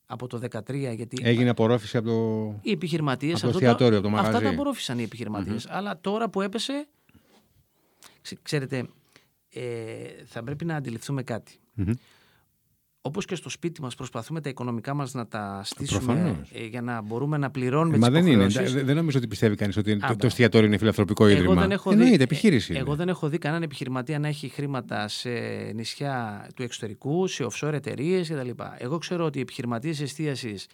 [0.06, 2.58] από το 13, γιατί Έγινε απορρόφηση από το.
[2.62, 3.34] οι επιχειρηματίες.
[3.34, 4.44] Από το εστιατόριο, από το Αυτά μαγαζί.
[4.44, 6.86] τα απορρόφησαν οι επιχειρηματιε Αλλά τώρα που έπεσε.
[8.26, 8.86] Ξε- Ξέρετε,
[9.52, 9.62] ε,
[10.24, 11.52] θα πρέπει να αντιληφθούμε κάτι.
[11.74, 11.92] Μμμ.
[13.00, 16.50] Όπως και στο σπίτι μας προσπαθούμε τα οικονομικά μας να τα στήσουμε Προφανώς.
[16.52, 18.42] ε, για να μπορούμε να πληρώνουμε Μα τις δεν είναι.
[18.42, 18.74] υποχρεώσεις.
[18.74, 20.16] Δεν δεν νομίζω ότι πιστεύει κανείς ότι το, μπράβο.
[20.16, 21.52] το εστιατόριο είναι φιλανθρωπικό ίδρυμα.
[21.52, 22.72] Εγώ δεν, έχω Εννοείται, δει, επιχείρηση.
[22.72, 22.84] ε, είναι.
[22.86, 25.30] εγώ δεν έχω δει κανέναν επιχειρηματία να έχει χρήματα σε
[25.74, 28.50] νησιά του εξωτερικού, σε offshore εταιρείες κτλ.
[28.78, 30.66] Εγώ ξέρω ότι οι επιχειρηματίες εστίασης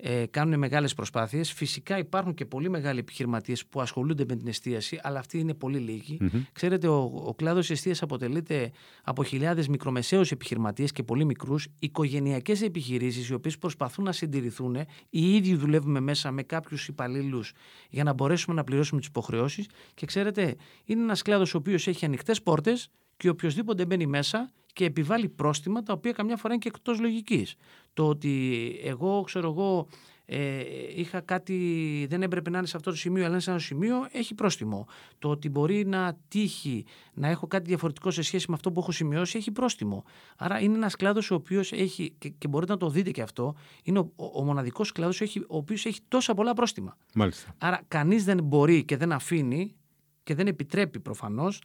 [0.00, 1.52] ε, κάνουν μεγάλες προσπάθειες.
[1.52, 5.78] Φυσικά υπάρχουν και πολύ μεγάλοι επιχειρηματίες που ασχολούνται με την εστίαση, αλλά αυτοί είναι πολύ
[5.78, 6.18] λίγοι.
[6.52, 8.70] Ξέρετε, ο, ο κλάδος εστίασης αποτελείται
[9.02, 14.76] από χιλιάδες μικρομεσαίους επιχειρηματίες και πολύ μικρούς, οικογενειακές επιχειρήσεις, οι οποίες προσπαθούν να συντηρηθούν.
[15.10, 17.52] Οι ίδιοι δουλεύουμε μέσα με κάποιους υπαλλήλους
[17.90, 19.66] για να μπορέσουμε να πληρώσουμε τις υποχρεώσεις.
[19.94, 24.84] Και ξέρετε, είναι ένας κλάδος ο οποίος έχει ανοιχτές πόρτες και οποιοδήποτε μπαίνει μέσα και
[24.84, 27.54] επιβάλλει πρόστιμα τα οποία καμιά φορά είναι και εκτός λογικής.
[27.94, 29.86] Το ότι εγώ, ξέρω εγώ,
[30.30, 30.60] ε,
[30.96, 33.96] είχα κάτι, δεν έπρεπε να είναι σε αυτό το σημείο, αλλά είναι σε ένα σημείο,
[34.12, 34.86] έχει πρόστιμο.
[35.18, 38.92] Το ότι μπορεί να τύχει να έχω κάτι διαφορετικό σε σχέση με αυτό που έχω
[38.92, 40.04] σημειώσει, έχει πρόστιμο.
[40.36, 43.54] Άρα είναι ένας κλάδος ο οποίος έχει, και, και μπορείτε να το δείτε και αυτό,
[43.82, 46.96] είναι ο, ο, ο μοναδικός κλάδος ο, έχει- ο οποίος έχει τόσα πολλά πρόστιμα.
[47.14, 47.54] Μάλιστα.
[47.58, 49.74] Άρα κανείς δεν μπορεί και δεν αφήνει
[50.22, 51.62] και δεν επιτρέπει προφανώς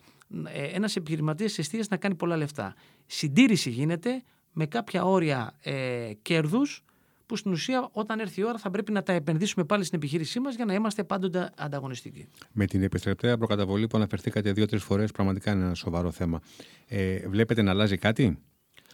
[0.53, 2.75] ε, ένας επιχειρηματίας εστίας να κάνει πολλά λεφτά.
[3.05, 6.83] Συντήρηση γίνεται με κάποια όρια ε, κέρδους
[7.25, 10.39] που στην ουσία όταν έρθει η ώρα θα πρέπει να τα επενδύσουμε πάλι στην επιχείρησή
[10.39, 12.27] μας για να είμαστε πάντοτε ανταγωνιστικοί.
[12.51, 16.41] Με την επιστρεπτέα προκαταβολή που αναφερθήκατε δύο-τρεις φορές, πραγματικά είναι ένα σοβαρό θέμα.
[16.87, 18.37] Ε, βλέπετε να αλλάζει κάτι,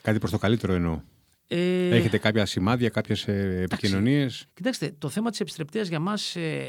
[0.01, 1.01] κάτι προς το καλύτερο εννοώ.
[1.47, 6.67] Ε, Έχετε κάποια σημάδια, κάποιες επικοινωνίες; Κοιτάξτε, το θέμα της επιστρεπτείας για μας ε,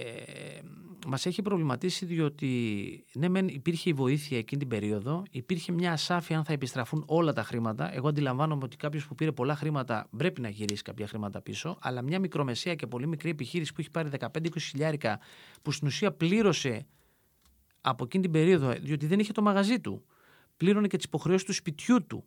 [1.07, 6.39] μας έχει προβληματίσει διότι ναι μεν υπήρχε η βοήθεια εκείνη την περίοδο, υπήρχε μια ασάφεια
[6.39, 7.95] αν θα επιστραφούν όλα τα χρήματα.
[7.95, 12.03] Εγώ αντιλαμβάνομαι ότι κάποιος που πήρε πολλά χρήματα πρέπει να γυρίσει κάποια χρήματα πίσω, αλλά
[12.03, 15.21] μια μικρομεσαία και πολύ μικρή επιχείρηση που έχει πάρει 15-20 χιλιάρικα
[15.63, 16.87] που στην ουσία πλήρωσε
[17.81, 20.05] από εκείνη την περίοδο, διότι δεν είχε το μαγαζί του,
[20.57, 22.25] πλήρωνε και τις υποχρεώσεις του σπιτιού του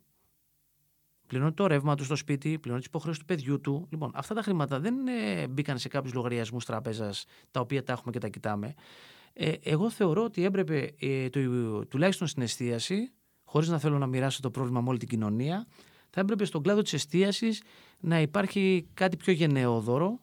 [1.26, 3.86] πληρώνει το ρεύμα του στο σπίτι, πληρώνει τις υποχρεώσεις του παιδιού του.
[3.90, 7.12] Λοιπόν, αυτά τα χρήματα δεν ε, μπήκαν σε κάποιους λογαριασμούς τράπεζα,
[7.50, 8.74] τα οποία τα έχουμε και τα κοιτάμε.
[9.32, 11.40] Ε, εγώ θεωρώ ότι έπρεπε ε, το,
[11.86, 13.12] τουλάχιστον στην εστίαση,
[13.44, 15.66] χωρίς να θέλω να μοιράσω το πρόβλημα με όλη την κοινωνία,
[16.10, 17.62] θα έπρεπε στον κλάδο της εστίασης
[18.00, 20.20] να υπάρχει κάτι πιο γενναιόδωρο.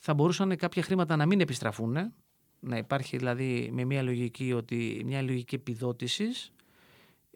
[0.00, 2.12] Θα μπορούσαν κάποια χρήματα να μην επιστραφούν,
[2.60, 6.52] να υπάρχει δηλαδή με μια λογική, ότι, μια λογική επιδότησης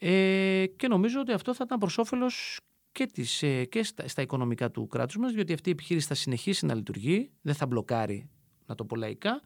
[0.05, 2.61] ε, και νομίζω ότι αυτό θα ήταν προς όφελος
[2.93, 6.15] και, τις, ε, και στα, στα, οικονομικά του κράτους μας, διότι αυτή η επιχείρηση θα
[6.15, 8.29] συνεχίσει να λειτουργεί, δεν θα μπλοκάρει,
[8.67, 9.43] να το πω λαϊκά,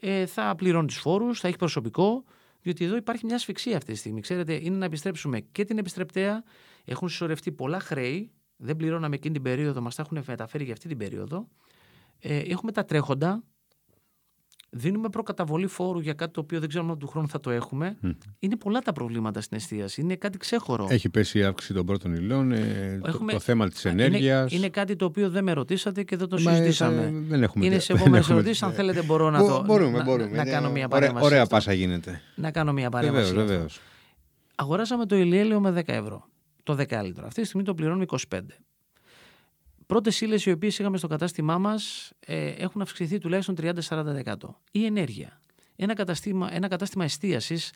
[0.00, 2.24] ε, θα πληρώνει τους φόρους, θα έχει προσωπικό,
[2.60, 4.20] διότι εδώ υπάρχει μια ασφυξία αυτή τη στιγμή.
[4.20, 6.44] Ξέρετε, είναι να επιστρέψουμε και την επιστρεπτέα,
[6.84, 10.88] έχουν συσσωρευτεί πολλά χρέη, δεν πληρώναμε εκείνη την περίοδο, μας τα έχουν μεταφέρει για αυτή
[10.88, 11.48] την περίοδο.
[12.18, 13.44] Ε, έχουμε τα τρέχοντα,
[14.70, 17.96] δίνουμε προκαταβολή φόρου για κάτι το οποίο δεν ξέρουμε του χρόνου θα το έχουμε.
[18.38, 20.00] Είναι πολλά τα προβλήματα στην εστίαση.
[20.00, 20.86] Είναι κάτι ξέχωρο.
[20.90, 23.32] Έχει πέσει η αύξηση των πρώτων υλών, ε, έχουμε...
[23.32, 24.38] το, θέμα της ενέργεια.
[24.38, 27.02] Είναι, είναι, κάτι το οποίο δεν με ρωτήσατε και δεν το Μα, συζητήσαμε.
[27.02, 28.62] Ε, δεν έχουμε, είναι σε επόμενες ερωτήσεις.
[28.62, 29.62] Αν θέλετε, μπορώ να το.
[29.66, 30.30] Μπορούμε, μπορούμε.
[30.30, 31.24] Να, να κάνω μια παρέμβαση.
[31.24, 32.20] Ωραία, ωραία πάσα γίνεται.
[32.34, 33.34] Να κάνω μια παρέμβαση.
[33.34, 33.80] Βεβαίως,
[34.54, 36.28] Αγοράσαμε το ηλιέλαιο με 10 ευρώ.
[36.62, 37.26] Το 10 λίτρο.
[37.26, 38.40] Αυτή τη στιγμή το πληρώνουμε 25.
[39.88, 44.34] Πρώτες ύλες οι οποίες είχαμε στο κατάστημά μας ε, έχουν αυξηθεί τουλάχιστον 30-40%.
[44.70, 45.40] Η ενέργεια.
[45.76, 47.72] Ένα κατάστημα, ένα κατάστημα εστίασης,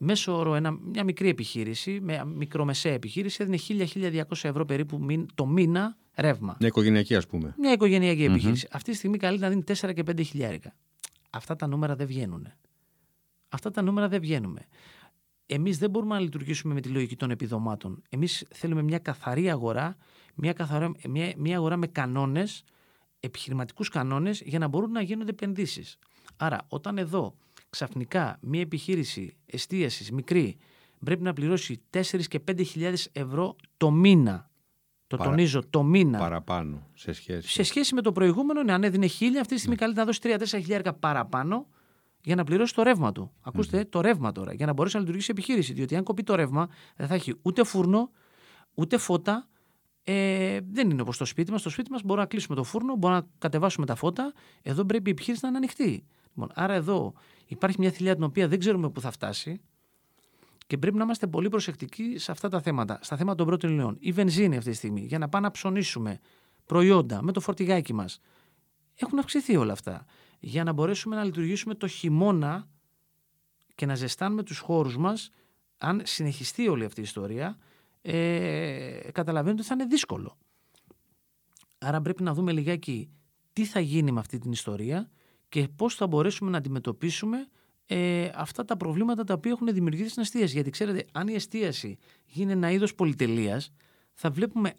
[0.00, 5.96] μέσω όρο ένα, μια μικρή επιχείρηση, με μικρομεσαία επιχείρηση, έδινε 1.000-1.200 ευρώ περίπου το μήνα
[6.14, 6.56] ρεύμα.
[6.58, 7.54] Μια οικογενειακή, ας πούμε.
[7.58, 8.68] Μια οικογενειακή επιχείρηση.
[8.70, 10.74] Αυτή τη στιγμή καλεί να δίνει 4 και 5 χιλιάρικα.
[11.30, 12.48] Αυτά τα νούμερα δεν βγαίνουν.
[13.48, 14.58] Αυτά τα νούμερα δεν βγαίνουν.
[15.46, 18.02] Εμείς δεν μπορούμε να λειτουργήσουμε με τη λογική των επιδομάτων.
[18.08, 19.96] Εμείς θέλουμε μια καθαρή αγορά
[20.34, 22.64] μια, καθαρά, μια, μια αγορά με κανόνες,
[23.20, 25.98] επιχειρηματικούς κανόνες, για να μπορούν να γίνονται επενδύσεις.
[26.36, 27.34] Άρα, όταν εδώ
[27.70, 30.56] ξαφνικά μια επιχείρηση εστίασης μικρή
[31.04, 34.50] πρέπει να πληρώσει 4 και 5 χιλιάδες ευρώ το μήνα.
[35.06, 36.18] Το τονίζω, το μήνα.
[36.18, 37.48] Παραπάνω σε σχέση.
[37.48, 39.84] Σε σχέση με το προηγούμενο, ναι, αν έδινε χίλια, αυτή τη στιγμή ναι.
[39.84, 41.66] καλύτερα να δώσει 3-4 χιλιάρικα παραπάνω
[42.22, 43.32] για να πληρώσει το ρεύμα του.
[43.40, 45.72] Ακούστε, το ρεύμα τώρα, για να μπορέσει να λειτουργήσει επιχείρηση.
[45.72, 48.10] Διότι αν κοπεί το ρεύμα, δεν θα έχει ούτε φούρνο,
[48.74, 49.48] ούτε φώτα,
[50.04, 51.60] ε, δεν είναι όπως το σπίτι μας.
[51.60, 54.32] Στο σπίτι μας μπορούμε να κλείσουμε το φούρνο, μπορούμε να κατεβάσουμε τα φώτα.
[54.62, 56.04] Εδώ πρέπει η επιχείρηση να είναι ανοιχτή.
[56.34, 57.12] Λοιπόν, άρα εδώ
[57.46, 59.60] υπάρχει μια θηλιά την οποία δεν ξέρουμε πού θα φτάσει
[60.66, 62.98] και πρέπει να είμαστε πολύ προσεκτικοί σε αυτά τα θέματα.
[63.02, 63.96] Στα θέματα των πρώτων υλών.
[64.00, 66.18] Η βενζίνη αυτή τη στιγμή για να πάμε να ψωνίσουμε
[66.66, 68.20] προϊόντα με το φορτηγάκι μας.
[68.94, 70.04] Έχουν αυξηθεί όλα αυτά.
[70.40, 72.68] Για να μπορέσουμε να λειτουργήσουμε το χειμώνα
[73.74, 75.30] και να ζεστάνουμε τους χώρους μας,
[75.78, 77.58] αν συνεχιστεί όλη αυτή η ιστορία,
[78.06, 80.36] ε, καταλαβαίνετε ότι θα είναι δύσκολο.
[81.78, 83.10] Άρα πρέπει να δούμε λιγάκι
[83.52, 85.10] τι θα γίνει με αυτή την ιστορία
[85.48, 87.48] και πώς θα μπορέσουμε να αντιμετωπίσουμε
[87.86, 90.52] ε, αυτά τα προβλήματα τα οποία έχουν δημιουργηθεί στην εστίαση.
[90.54, 93.72] Γιατί ξέρετε, αν η εστίαση γίνει ένα είδος πολυτελείας,
[94.12, 94.74] θα βλέπουμε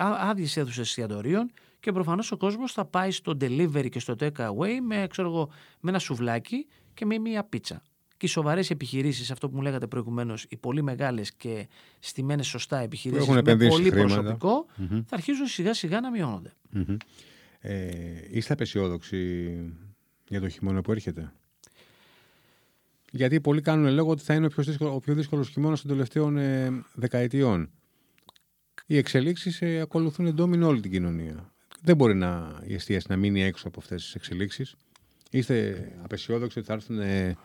[0.00, 4.78] άδειες αίθουσες εστιατορίων και προφανώς ο κόσμος θα πάει στο delivery και στο take away
[4.82, 5.48] με, ξέρω
[5.80, 7.82] με ένα σουβλάκι και με μία πίτσα
[8.20, 12.78] και οι σοβαρές επιχειρήσεις, αυτό που μου λέγατε προηγουμένως, οι πολύ μεγάλες και στημένε σωστά
[12.78, 16.52] επιχειρήσεις με πολύ προσωπικό, θα αρχίζουν σιγά σιγά να μειώνονται.
[16.74, 16.96] Mm-hmm.
[17.60, 17.88] Ε,
[18.30, 19.50] είστε απεσιόδοξοι
[20.28, 21.32] για το χειμώνα που έρχεται;
[23.10, 25.90] Γιατί πολλοί κάνουν λόγο ότι θα είναι ο πιο δύσκολο, ο πιο δύσκολος χειμώνας των
[25.90, 27.70] τελευταίων ε, δεκαετιών.
[28.86, 31.52] Οι εξελίξεις ε, ακολουθούν εντόμινο όλη την κοινωνία.
[31.82, 34.74] Δεν μπορεί να, η εστίαση να μείνει έξω από αυτές τις εξελίξεις.
[35.30, 37.36] Είστε απεσιόδοξοι ότι θα έρθουν ε,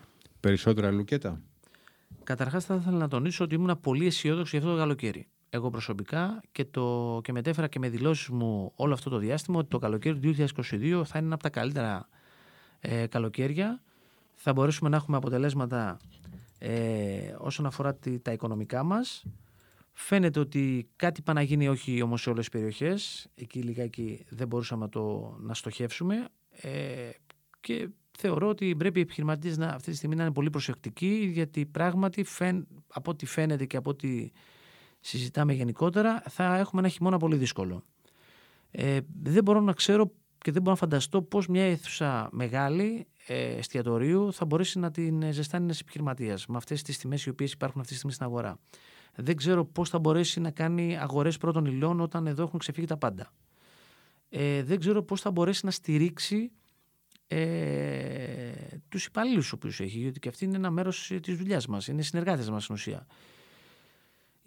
[0.45, 1.41] Περισσότερα λουκέτα;
[2.23, 5.27] Καταρχάς, θα ήθελα να τονίσω ότι ήμουν πολύ αισιόδοξο για αυτό το καλοκαίρι.
[5.49, 9.69] Εγώ προσωπικά και, το, και μετέφερα και με δηλώσεις μου όλο αυτό το διάστημα ότι
[9.69, 12.08] το καλοκαίρι του 2022 θα είναι ένα από τα καλύτερα
[12.79, 13.81] ε, καλοκαίρια.
[14.34, 15.99] Θα μπορέσουμε να έχουμε αποτελέσματα
[16.58, 19.25] ε, όσον αφορά τη, τα οικονομικά μας.
[19.93, 23.27] Φαίνεται ότι κάτι πάει να γίνει όχι όμως σε όλες τις περιοχές.
[23.36, 26.27] Εκεί λιγάκι δεν μπορούσαμε να το να στοχεύσουμε.
[26.51, 27.10] Ε,
[27.62, 32.23] και θεωρώ ότι πρέπει οι επιχειρηματίες αυτή τη στιγμή να είναι πολύ προσεκτικοί, γιατί πράγματι
[32.23, 34.32] φαίν, από ό,τι φαίνεται και από ό,τι
[34.99, 37.84] συζητάμε γενικότερα, θα έχουμε ένα χειμώνα πολύ δύσκολο.
[38.71, 43.56] Ε, δεν μπορώ να ξέρω και δεν μπορώ να φανταστώ πώς μια αίθουσα μεγάλη ε,
[43.56, 47.80] εστιατορίου θα μπορέσει να την ζεστάνει ένας επιχειρηματίας με αυτές τις τιμές οι οποίες υπάρχουν
[47.82, 48.60] αυτή τη στιγμή στην αγορά.
[49.15, 52.97] Δεν ξέρω πώς θα μπορέσει να κάνει αγορές πρώτων υλών όταν εδώ έχουν ξεφύγει τα
[52.97, 53.32] πάντα.
[54.30, 56.51] Ε, δεν ξέρω πώς θα μπορέσει να στηρίξει
[57.28, 58.52] ε,
[58.90, 62.02] τους υπαλλήλους του οποίου έχει, γιατί και αυτή είναι ένα μέρος της δουλειάς μας, είναι
[62.02, 63.08] συνεργάτες μας στην ουσία.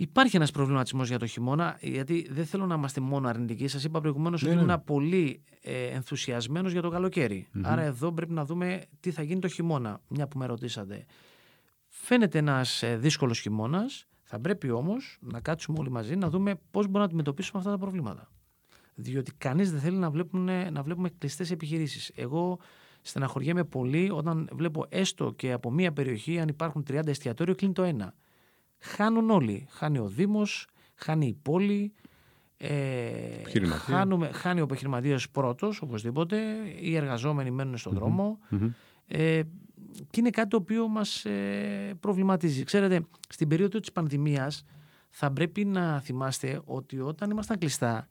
[0.01, 3.69] Υπάρχει ένας προβληματισμός για το χειμώνα, γιατί δεν θέλω να είμαστε μόνο αρνητικοί.
[3.69, 4.64] Σας είπα προηγουμένως ναι, ότι ναι.
[4.64, 9.41] ήμουν πολύ ε, ενθουσιασμένος για το καλοκαιρι Άρα εδώ πρέπει να δούμε τι θα γίνει
[9.41, 11.05] το χειμώνα, μια που με ρωτήσατε.
[11.88, 14.07] Φαίνεται ένας ε, δύσκολος χειμώνας.
[14.23, 17.79] Θα πρέπει όμως να κάτσουμε όλοι μαζί να δούμε πώς μπορούμε να αντιμετωπίσουμε αυτά τα
[17.79, 18.31] προβλήματα.
[19.00, 22.11] Διότι κανείς δεν θέλει να, βλέπουμε, να βλέπουμε κλειστές επιχειρήσεις.
[22.14, 22.58] Εγώ
[23.02, 27.82] στεναχωριέμαι πολύ όταν βλέπω έστω και από μία περιοχή, αν υπάρχουν 30 εστιατόρια, κλείνει το
[27.82, 28.14] ένα.
[28.78, 29.66] Χάνουν όλοι.
[29.70, 31.92] Χάνει ο Δήμος, χάνει η πόλη,
[32.56, 36.37] ε, χάνουμε, χάνει ο επιχειρηματίας πρώτος, οπωσδήποτε.
[36.80, 38.38] Οι εργαζόμενοι μένουν στον δρομο
[39.06, 39.42] Ε,
[40.11, 42.64] και είναι κάτι το οποίο μας ε, προβληματίζει.
[42.64, 44.64] Ξέρετε, στην περίοδο της πανδημίας
[45.11, 48.08] θα πρέπει να θυμάστε ότι όταν ήμασταν κλειστά,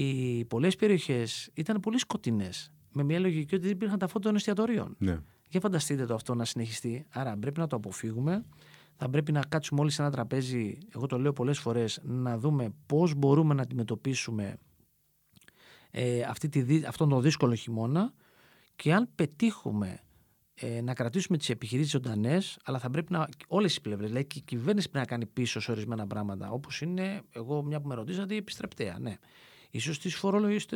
[0.00, 2.72] οι πολλές περιοχές ήταν πολύ σκοτεινές.
[2.92, 4.96] Με μια λογική ότι δεν υπήρχαν τα φώτα των εστιατορίων.
[4.98, 5.18] Ναι.
[5.48, 7.06] Για φανταστείτε το αυτό να συνεχιστεί.
[7.10, 8.44] Άρα πρέπει να το αποφύγουμε
[8.96, 12.74] θα πρέπει να κάτσουμε όλοι σε ένα τραπέζι, εγώ το λέω πολλές φορές, να δούμε
[12.86, 14.56] πώς μπορούμε να αντιμετωπίσουμε
[15.90, 18.12] ε, αυτή τη, αυτόν τον δύσκολο χειμώνα
[18.76, 20.00] και αν πετύχουμε
[20.54, 24.38] ε, να κρατήσουμε τις επιχειρήσεις ζωντανές, αλλά θα πρέπει να όλες οι πλευρές, δηλαδή και
[24.38, 27.94] η κυβέρνηση πρέπει να κάνει πίσω σε ορισμένα πράγματα, όπως είναι, εγώ μια που με
[27.94, 29.16] ρωτήσατε, η επιστρεπτέα, ναι.
[29.76, 30.00] Ίσως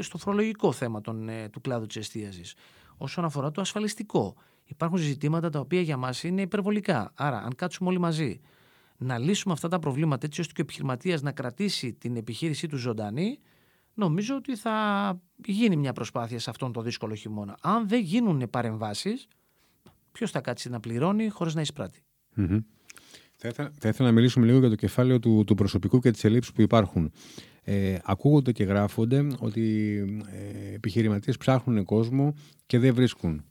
[0.00, 2.54] στο φορολογικό θέμα των, ε, του κλάδου της εστίασης.
[2.96, 4.34] Όσον αφορά το ασφαλιστικό,
[4.64, 7.12] υπάρχουν ζητήματα τα οποία για μας είναι υπερβολικά.
[7.14, 8.40] Άρα, αν κάτσουμε όλοι μαζί
[8.96, 12.76] να λύσουμε αυτά τα προβλήματα έτσι ώστε και ο επιχειρηματίας να κρατήσει την επιχείρησή του
[12.76, 13.38] ζωντανή,
[13.94, 14.74] νομίζω ότι θα
[15.46, 17.56] γίνει μια προσπάθεια σε αυτόν τον δύσκολο χειμώνα.
[17.60, 19.28] Αν δεν γίνουν παρεμβάσεις,
[20.12, 22.02] ποιος θα κάτσει να πληρώνει χωρίς να εισπράττει;
[23.36, 26.24] Θα ήθελα, θα ήθελα να μιλήσουμε λίγο για το κεφάλαιο του, του προσωπικού και τις
[26.24, 27.12] ελλείψεις που υπάρχουν.
[27.70, 29.96] Ε, ακούγονται και γράφονται ότι
[30.32, 32.34] ε, επιχειρηματίες ψάχνουν κόσμο
[32.66, 33.44] και δεν βρίσκουν.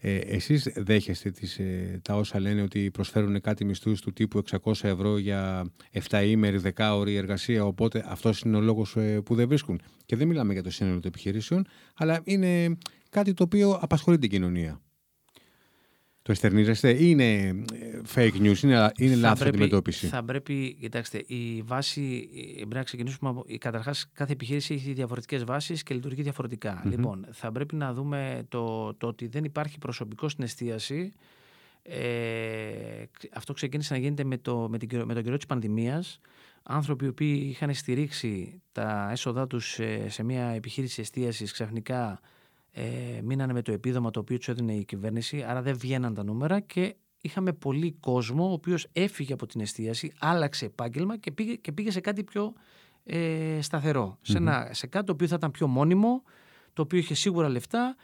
[0.00, 4.72] Ε, εσείς δέχεστε τις, ε, τα όσα λένε ότι προσφέρουν κάτι μισθούς του τύπου 600
[4.82, 5.66] ευρώ για
[6.08, 9.80] 7 ημέρη, 10 ώρη εργασία, οπότε αυτός είναι ο λόγος ε, που δεν βρίσκουν.
[10.06, 12.78] Και δεν μιλάμε για το σύνολο των επιχειρήσεων, αλλά είναι
[13.10, 14.80] κάτι το οποίο απασχολεί την κοινωνία.
[16.28, 17.54] Το εστερνίζεστε; Ή είναι ε,
[18.14, 20.06] fake news, είναι, είναι λάθος αντιμετώπιση.
[20.06, 25.82] Θα πρέπει, κοιτάξτε, η βάση, πρέπει να ξεκινήσουμε από, καταρχάς κάθε επιχείρηση έχει διαφορετικές βάσεις
[25.82, 26.32] και λειτουργεί
[26.84, 31.12] Λοιπόν, θα πρέπει να δούμε το, το ότι δεν υπάρχει προσωπικό στην εστίαση.
[31.82, 31.98] Ε,
[33.32, 36.20] αυτό ξεκίνησε να γίνεται με, το, με, την, με τον καιρό της πανδημίας.
[36.62, 42.20] Άνθρωποι οι οποίοι είχαν στηρίξει τα έσοδά τους σε, σε μια επιχείρηση εστίασης ξαφνικά
[42.80, 46.24] ε, μείνανε με το επίδομα το οποίο του έδινε η κυβέρνηση, άρα δεν βγαίναν τα
[46.24, 51.54] νούμερα και είχαμε πολύ κόσμο ο οποίος έφυγε από την εστίαση, άλλαξε επάγγελμα και πήγε,
[51.54, 52.52] και πήγε σε κάτι πιο
[53.04, 56.22] ε, σταθερο Σε, ένα, σε κάτι το οποίο θα ήταν πιο μόνιμο,
[56.72, 57.96] το οποίο είχε σίγουρα λεφτά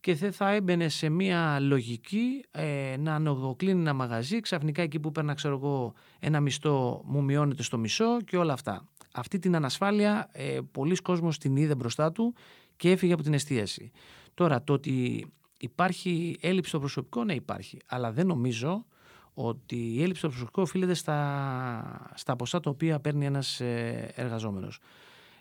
[0.00, 5.12] και δεν θα έμπαινε σε μια λογική ε, να ανοιγοκλίνει ένα μαγαζί, ξαφνικά εκεί που
[5.12, 8.84] παίρνα ξέρω εγώ ένα μισθό μου μειώνεται στο μισό και όλα αυτά.
[9.12, 12.34] Αυτή την ανασφάλεια ε, πολλοί κόσμος την είδε μπροστά του
[12.78, 13.90] και έφυγε από την εστίαση.
[14.34, 15.26] Τώρα, το ότι
[15.60, 17.78] υπάρχει έλλειψη στο προσωπικό, ναι υπάρχει.
[17.86, 18.86] Αλλά δεν νομίζω
[19.34, 24.80] ότι η έλλειψη στο προσωπικό οφείλεται στα, στα ποσά τα οποία παίρνει ένας ε, εργαζόμενος.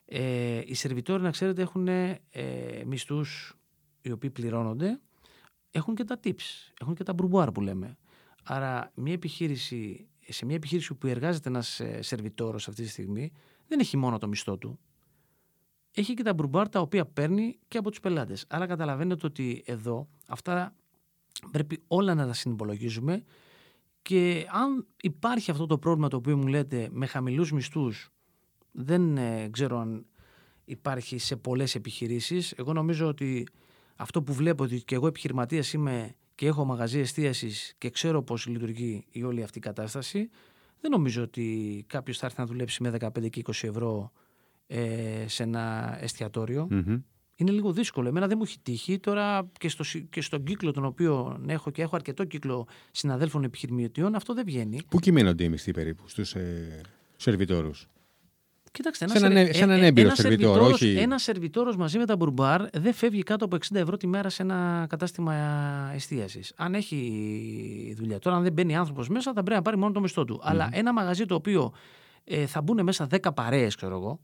[0.06, 2.19] Ε, οι σερβιτόροι, να ξέρετε, έχουν ε,
[2.86, 3.56] μισθούς
[4.02, 5.00] οι οποίοι πληρώνονται,
[5.71, 7.97] έχουν και τα tips, έχουν και τα μπουρμπουάρ που λέμε.
[8.43, 13.32] Άρα, μια επιχείρηση, σε μια επιχείρηση που εργάζεται ένας ε, σερβιτόρος αυτή τη στιγμή,
[13.67, 14.80] δεν έχει μόνο το μισθό του
[15.99, 18.45] έχει και τα μπουρμπάρ τα οποία παίρνει και από τους πελάτες.
[18.47, 20.75] Άρα καταλαβαίνετε ότι εδώ αυτά
[21.51, 23.23] πρέπει όλα να τα συνυπολογίζουμε
[24.01, 28.10] και αν υπάρχει αυτό το πρόβλημα το οποίο μου λέτε με χαμηλούς μισθούς
[28.71, 30.05] δεν ε, ξέρω αν
[30.65, 32.51] υπάρχει σε πολλές επιχειρήσεις.
[32.51, 33.47] Εγώ νομίζω ότι
[33.95, 38.47] αυτό που βλέπω ότι και εγώ επιχειρηματίας είμαι και έχω μαγαζί εστίασης και ξέρω πώς
[38.47, 40.29] λειτουργεί η όλη αυτή η κατάσταση
[40.81, 44.12] δεν νομίζω ότι κάποιος θα έρθει να δουλέψει με 15 και 20 ευρώ
[44.67, 45.97] ε, σε ένα
[47.36, 48.08] Είναι λίγο δύσκολο.
[48.08, 48.99] Εμένα δεν μου έχει τύχει.
[48.99, 54.15] Τώρα και, στο, και στον κύκλο τον οποίο έχω και έχω αρκετό κύκλο συναδέλφων επιχειρηματιών,
[54.15, 54.80] αυτό δεν βγαίνει.
[54.89, 56.82] Πού κυμαίνονται οι μισθοί περίπου στους ε,
[57.15, 57.88] σερβιτόρους;
[58.77, 60.65] Κοίταξτε, ένα, σαν ένα, σαν ένα έμπειρο σερβιτόρο.
[60.65, 60.95] Όχι...
[60.97, 64.41] Ένα σερβιτόρος μαζί με τα μπουρμπάρ δεν φεύγει κάτω από 60 ευρώ τη μέρα σε
[64.41, 65.34] ένα κατάστημα
[65.93, 66.53] εστίασης.
[66.56, 68.19] Αν έχει δουλειά.
[68.19, 70.39] Τώρα, αν δεν μπαίνει άνθρωπος μέσα, θα πρέπει να πάρει μόνο το μισθό του.
[70.43, 71.73] Αλλά ένα μαγαζί το οποίο
[72.23, 74.19] ε, θα μπουν μέσα 10 παρέες, ξέρω εγώ,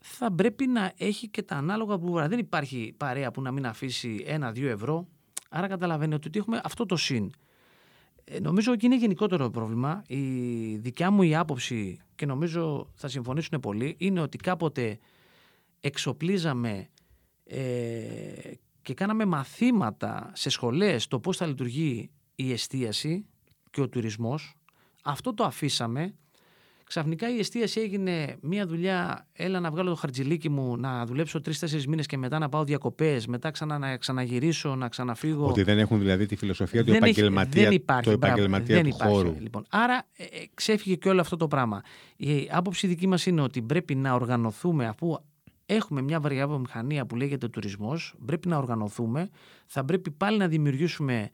[0.00, 4.24] θα πρέπει να έχει και τα ανάλογα που Δεν υπάρχει παρέα που να μην αφήσει
[4.26, 5.08] ένα-δύο ευρώ.
[5.48, 7.30] Άρα καταλαβαίνετε ότι έχουμε αυτό το συν.
[8.24, 10.02] Ε, νομίζω ότι είναι γενικότερο πρόβλημα.
[10.06, 10.22] Η
[10.76, 14.98] δικιά μου η άποψη και νομίζω θα συμφωνήσουν πολλοί είναι ότι κάποτε
[15.80, 16.88] εξοπλίζαμε
[17.44, 17.60] ε,
[18.82, 23.26] και κάναμε μαθήματα σε σχολές το πώς θα λειτουργεί η εστίαση
[23.70, 24.54] και ο τουρισμός.
[25.02, 26.14] Αυτό το αφήσαμε
[26.88, 29.26] Ξαφνικά η εστίαση έγινε μια δουλειά.
[29.32, 33.26] Έλα να βγάλω το χαρτζιλίκι μου, να δουλέψω τρει-τέσσερι μήνες και μετά να πάω διακοπές,
[33.26, 35.46] μετά ξανα, να ξαναγυρίσω, να ξαναφύγω.
[35.46, 39.14] Ότι δεν έχουν δηλαδή τη φιλοσοφία του επαγγελματία, δεν υπάρχει, το επαγγελματία δεν του υπάρχει,
[39.14, 39.34] χώρου.
[39.40, 39.64] Λοιπόν.
[39.68, 41.82] Άρα ε, ε, ξέφυγε και όλο αυτό το πράγμα.
[42.16, 45.16] Η άποψη δική μας είναι ότι πρέπει να οργανωθούμε αφού
[45.66, 49.28] έχουμε μια βαριά βιομηχανία που λέγεται τουρισμός, πρέπει να οργανωθούμε,
[49.66, 51.30] θα πρέπει πάλι να δημιουργήσουμε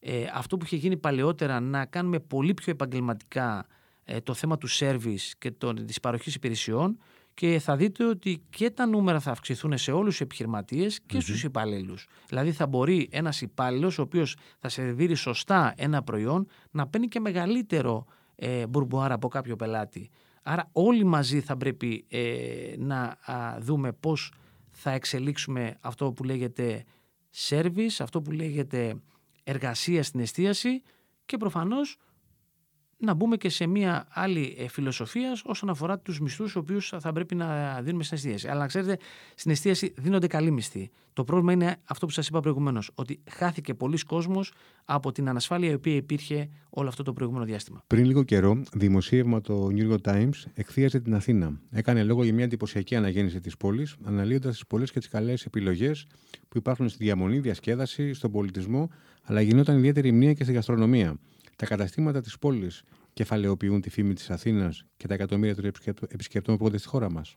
[0.00, 3.66] ε, αυτό που είχε γίνει παλαιότερα, να κάνουμε πολύ πιο επαγγελματικά
[4.08, 6.98] ε, το θέμα του service και το, της παροχής υπηρεσιών
[7.34, 11.22] και θα δείτε ότι και τα νούμερα θα αυξηθούν σε όλους τους επιχειρηματίες και mm-hmm.
[11.22, 12.06] στους υπαλλήλους.
[12.28, 17.20] Δηλαδή θα μπορεί ένας υπάλληλος, ο οποίος θα σερβίρει σωστά ένα προϊόν να παίρνει και
[17.20, 20.10] μεγαλύτερο ε, μπουρμπουάρα από κάποιο πελάτη.
[20.42, 23.18] Άρα όλοι μαζί θα πρέπει ε, να
[23.60, 24.32] δούμε πώς
[24.70, 26.84] θα εξελίξουμε αυτό που λέγεται
[27.48, 28.94] service, αυτό που λέγεται
[29.44, 30.82] εργασία στην εστίαση
[31.26, 31.98] και προφανώς
[32.98, 37.12] να μπούμε και σε μια άλλη ε, φιλοσοφία όσον αφορά τους μισθούς, του οποίους θα
[37.12, 38.48] πρέπει να δίνουμε στην εστίαση.
[38.48, 38.98] Αλλά να ξέρετε,
[39.34, 40.90] στην εστίαση δίνονται καλοί μισθοί.
[41.12, 44.52] Το πρόβλημα είναι αυτό που σας είπα προηγουμένως, ότι χάθηκε πολλοί κόσμος
[44.84, 47.82] από την ανασφάλεια η οποία υπήρχε όλο αυτό το προηγούμενο διάστημα.
[47.86, 51.60] Πριν λίγο καιρό, δημοσίευμα το New York Times εκθίαζε την Αθήνα.
[51.70, 56.06] Έκανε λόγο για μια εντυπωσιακή αναγέννηση της πόλης, αναλύοντας τις πολλές και τις καλές επιλογές
[56.48, 58.90] που υπάρχουν στη διαμονή, διασκέδαση, στον πολιτισμό,
[59.22, 61.16] αλλά γινόταν ιδιαίτερη μνήμα και στη γαστρονομία.
[61.56, 66.62] Τα καταστήματα της πόλης κεφαλαιοποιούν τη φήμη της Αθήνας και τα εκατομμύρια των επισκεπτών που
[66.62, 67.34] έρχονται στη χώρα μας.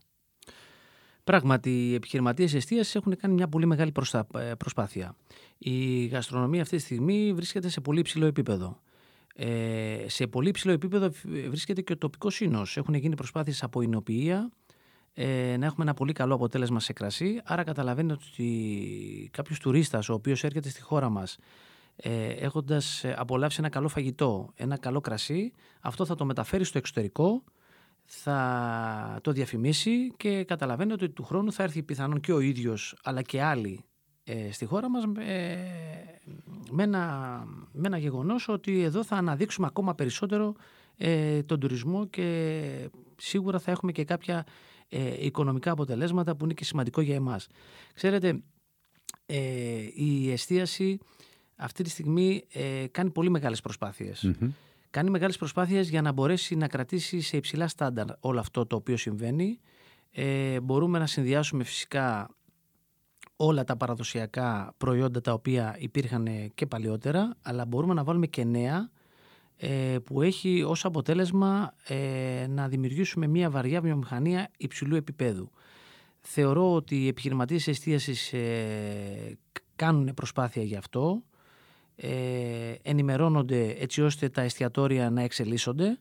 [1.24, 3.92] Πράγματι, οι επιχειρηματίες εστίαση έχουν κάνει μια πολύ μεγάλη
[4.36, 5.16] ε, προσπάθεια.
[5.58, 8.82] Η γαστρονομία αυτή τη στιγμή βρίσκεται σε πολύ υψηλό επίπεδο.
[9.36, 11.12] Ε, σε πολύ υψηλό επίπεδο
[11.50, 12.78] βρίσκεται και ο τοπικός σύνος.
[12.78, 14.52] Έχουν γίνει προσπάθειες από εινοποιία
[15.14, 17.42] ε, να έχουμε ένα πολύ καλό αποτέλεσμα σε κρασί.
[17.44, 21.38] Άρα, καταλαβαίνετε ότι κάποιος τουρίστας ο οποίος έρχεται στη χώρα μας
[22.02, 26.78] ε, έχοντας ε, απολαύσει ένα καλό φαγητό, ένα καλό κρασί, αυτό θα το μεταφέρει στο
[26.78, 27.44] εξωτερικό,
[28.06, 33.22] θα το διαφημίσει και καταλαβαίνετε ότι του χρόνου θα έρθει πιθανόν και ο ίδιος αλλά
[33.22, 33.84] και άλλοι
[34.32, 35.58] ε, στη χώρα μας ε,
[36.72, 40.56] με, ένα, με ένα γεγονός ότι εδώ θα αναδείξουμε ακόμα περισσότερο
[40.98, 44.46] ε, τον τουρισμό και σίγουρα θα έχουμε και κάποια
[45.20, 47.48] οικονομικά αποτελέσματα που είναι και σημαντικό για εμάς.
[47.94, 48.42] Ξέρετε,
[49.94, 50.98] η εστίαση
[51.60, 53.62] αυτή τη στιγμή ε, κάνει πολύ μεγάλες
[54.90, 58.98] Κάνει μεγάλες προσπάθειες για να μπορέσει να κρατήσει σε υψηλά στάνταρ όλο αυτό το οποίο
[58.98, 59.60] συμβαίνει.
[60.12, 62.30] Ε, μπορούμε να συνδυάσουμε φυσικά
[63.36, 68.90] όλα τα παραδοσιακά προϊόντα τα οποία υπήρχαν και παλιότερα, αλλά μπορούμε να βάλουμε και νέα
[69.58, 75.52] ε, που έχει ως αποτέλεσμα ε, να δημιουργήσουμε μια βαριά βιομηχανία υψηλού επίπεδου.
[76.20, 79.38] Θεωρώ ότι οι επιχειρηματίες εστίασης ε,
[79.76, 81.24] κάνουν προσπάθεια γι' αυτό
[82.02, 86.00] ε, ενημερώνονται έτσι ώστε τα εστιατόρια να εξελίσσονται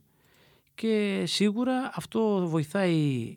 [0.74, 3.36] και σίγουρα αυτό βοηθάει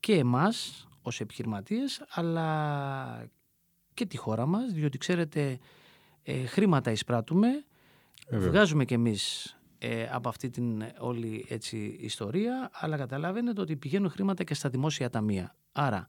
[0.00, 3.28] και εμάς ως επιχειρηματίες αλλά
[3.94, 5.58] και τη χώρα μας διότι ξέρετε
[6.22, 7.48] ε, χρήματα εισπράττουμε.
[8.30, 14.44] Βγάζουμε κι εμείς ε, από αυτή την όλη έτσι ιστορία αλλά καταλαβαίνετε ότι πηγαίνουν χρήματα
[14.44, 15.56] και στα δημόσια ταμεία.
[15.72, 16.06] Άρα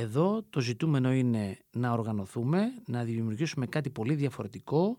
[0.00, 4.98] εδώ το ζητούμενο είναι να οργανωθούμε, να δημιουργήσουμε κάτι πολύ διαφορετικό.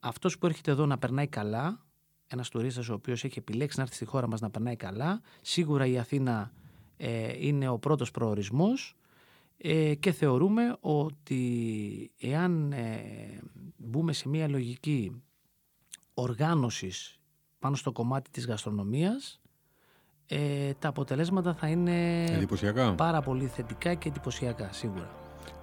[0.00, 1.84] Αυτός που έρχεται εδώ να περνάει καλά,
[2.26, 5.86] ένας τουρίστας ο οποίος έχει επιλέξει να έρθει στη χώρα μας να περνάει καλά, σίγουρα
[5.86, 6.52] η Αθήνα
[6.96, 8.96] ε, είναι ο πρώτος προορισμός
[9.56, 13.40] ε, και θεωρούμε ότι εάν ε,
[13.76, 15.22] μπούμε σε μια λογική
[16.14, 17.18] οργάνωσης
[17.58, 19.40] πάνω στο κομμάτι της γαστρονομίας
[20.28, 22.24] ε, τα αποτελέσματα θα είναι
[22.96, 25.10] πάρα πολύ θετικά και εντυπωσιακά σίγουρα.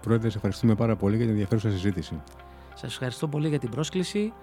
[0.01, 2.21] Πρόεδρε, σε ευχαριστούμε πάρα πολύ για την ενδιαφέρουσα συζήτηση.
[2.73, 4.33] Σας ευχαριστώ πολύ για την πρόσκληση.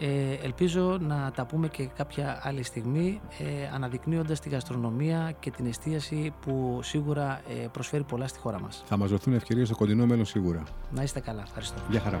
[0.00, 5.66] Ε, ελπίζω να τα πούμε και κάποια άλλη στιγμή ε, αναδεικνύοντας τη γαστρονομία και την
[5.66, 8.82] εστίαση που σίγουρα ε, προσφέρει πολλά στη χώρα μας.
[8.86, 10.62] Θα μας δοθούν ευκαιρίες στο κοντινό μέλλον σίγουρα.
[10.90, 11.42] Να είστε καλά.
[11.42, 11.78] Ευχαριστώ.
[11.90, 12.20] Γεια χαρά.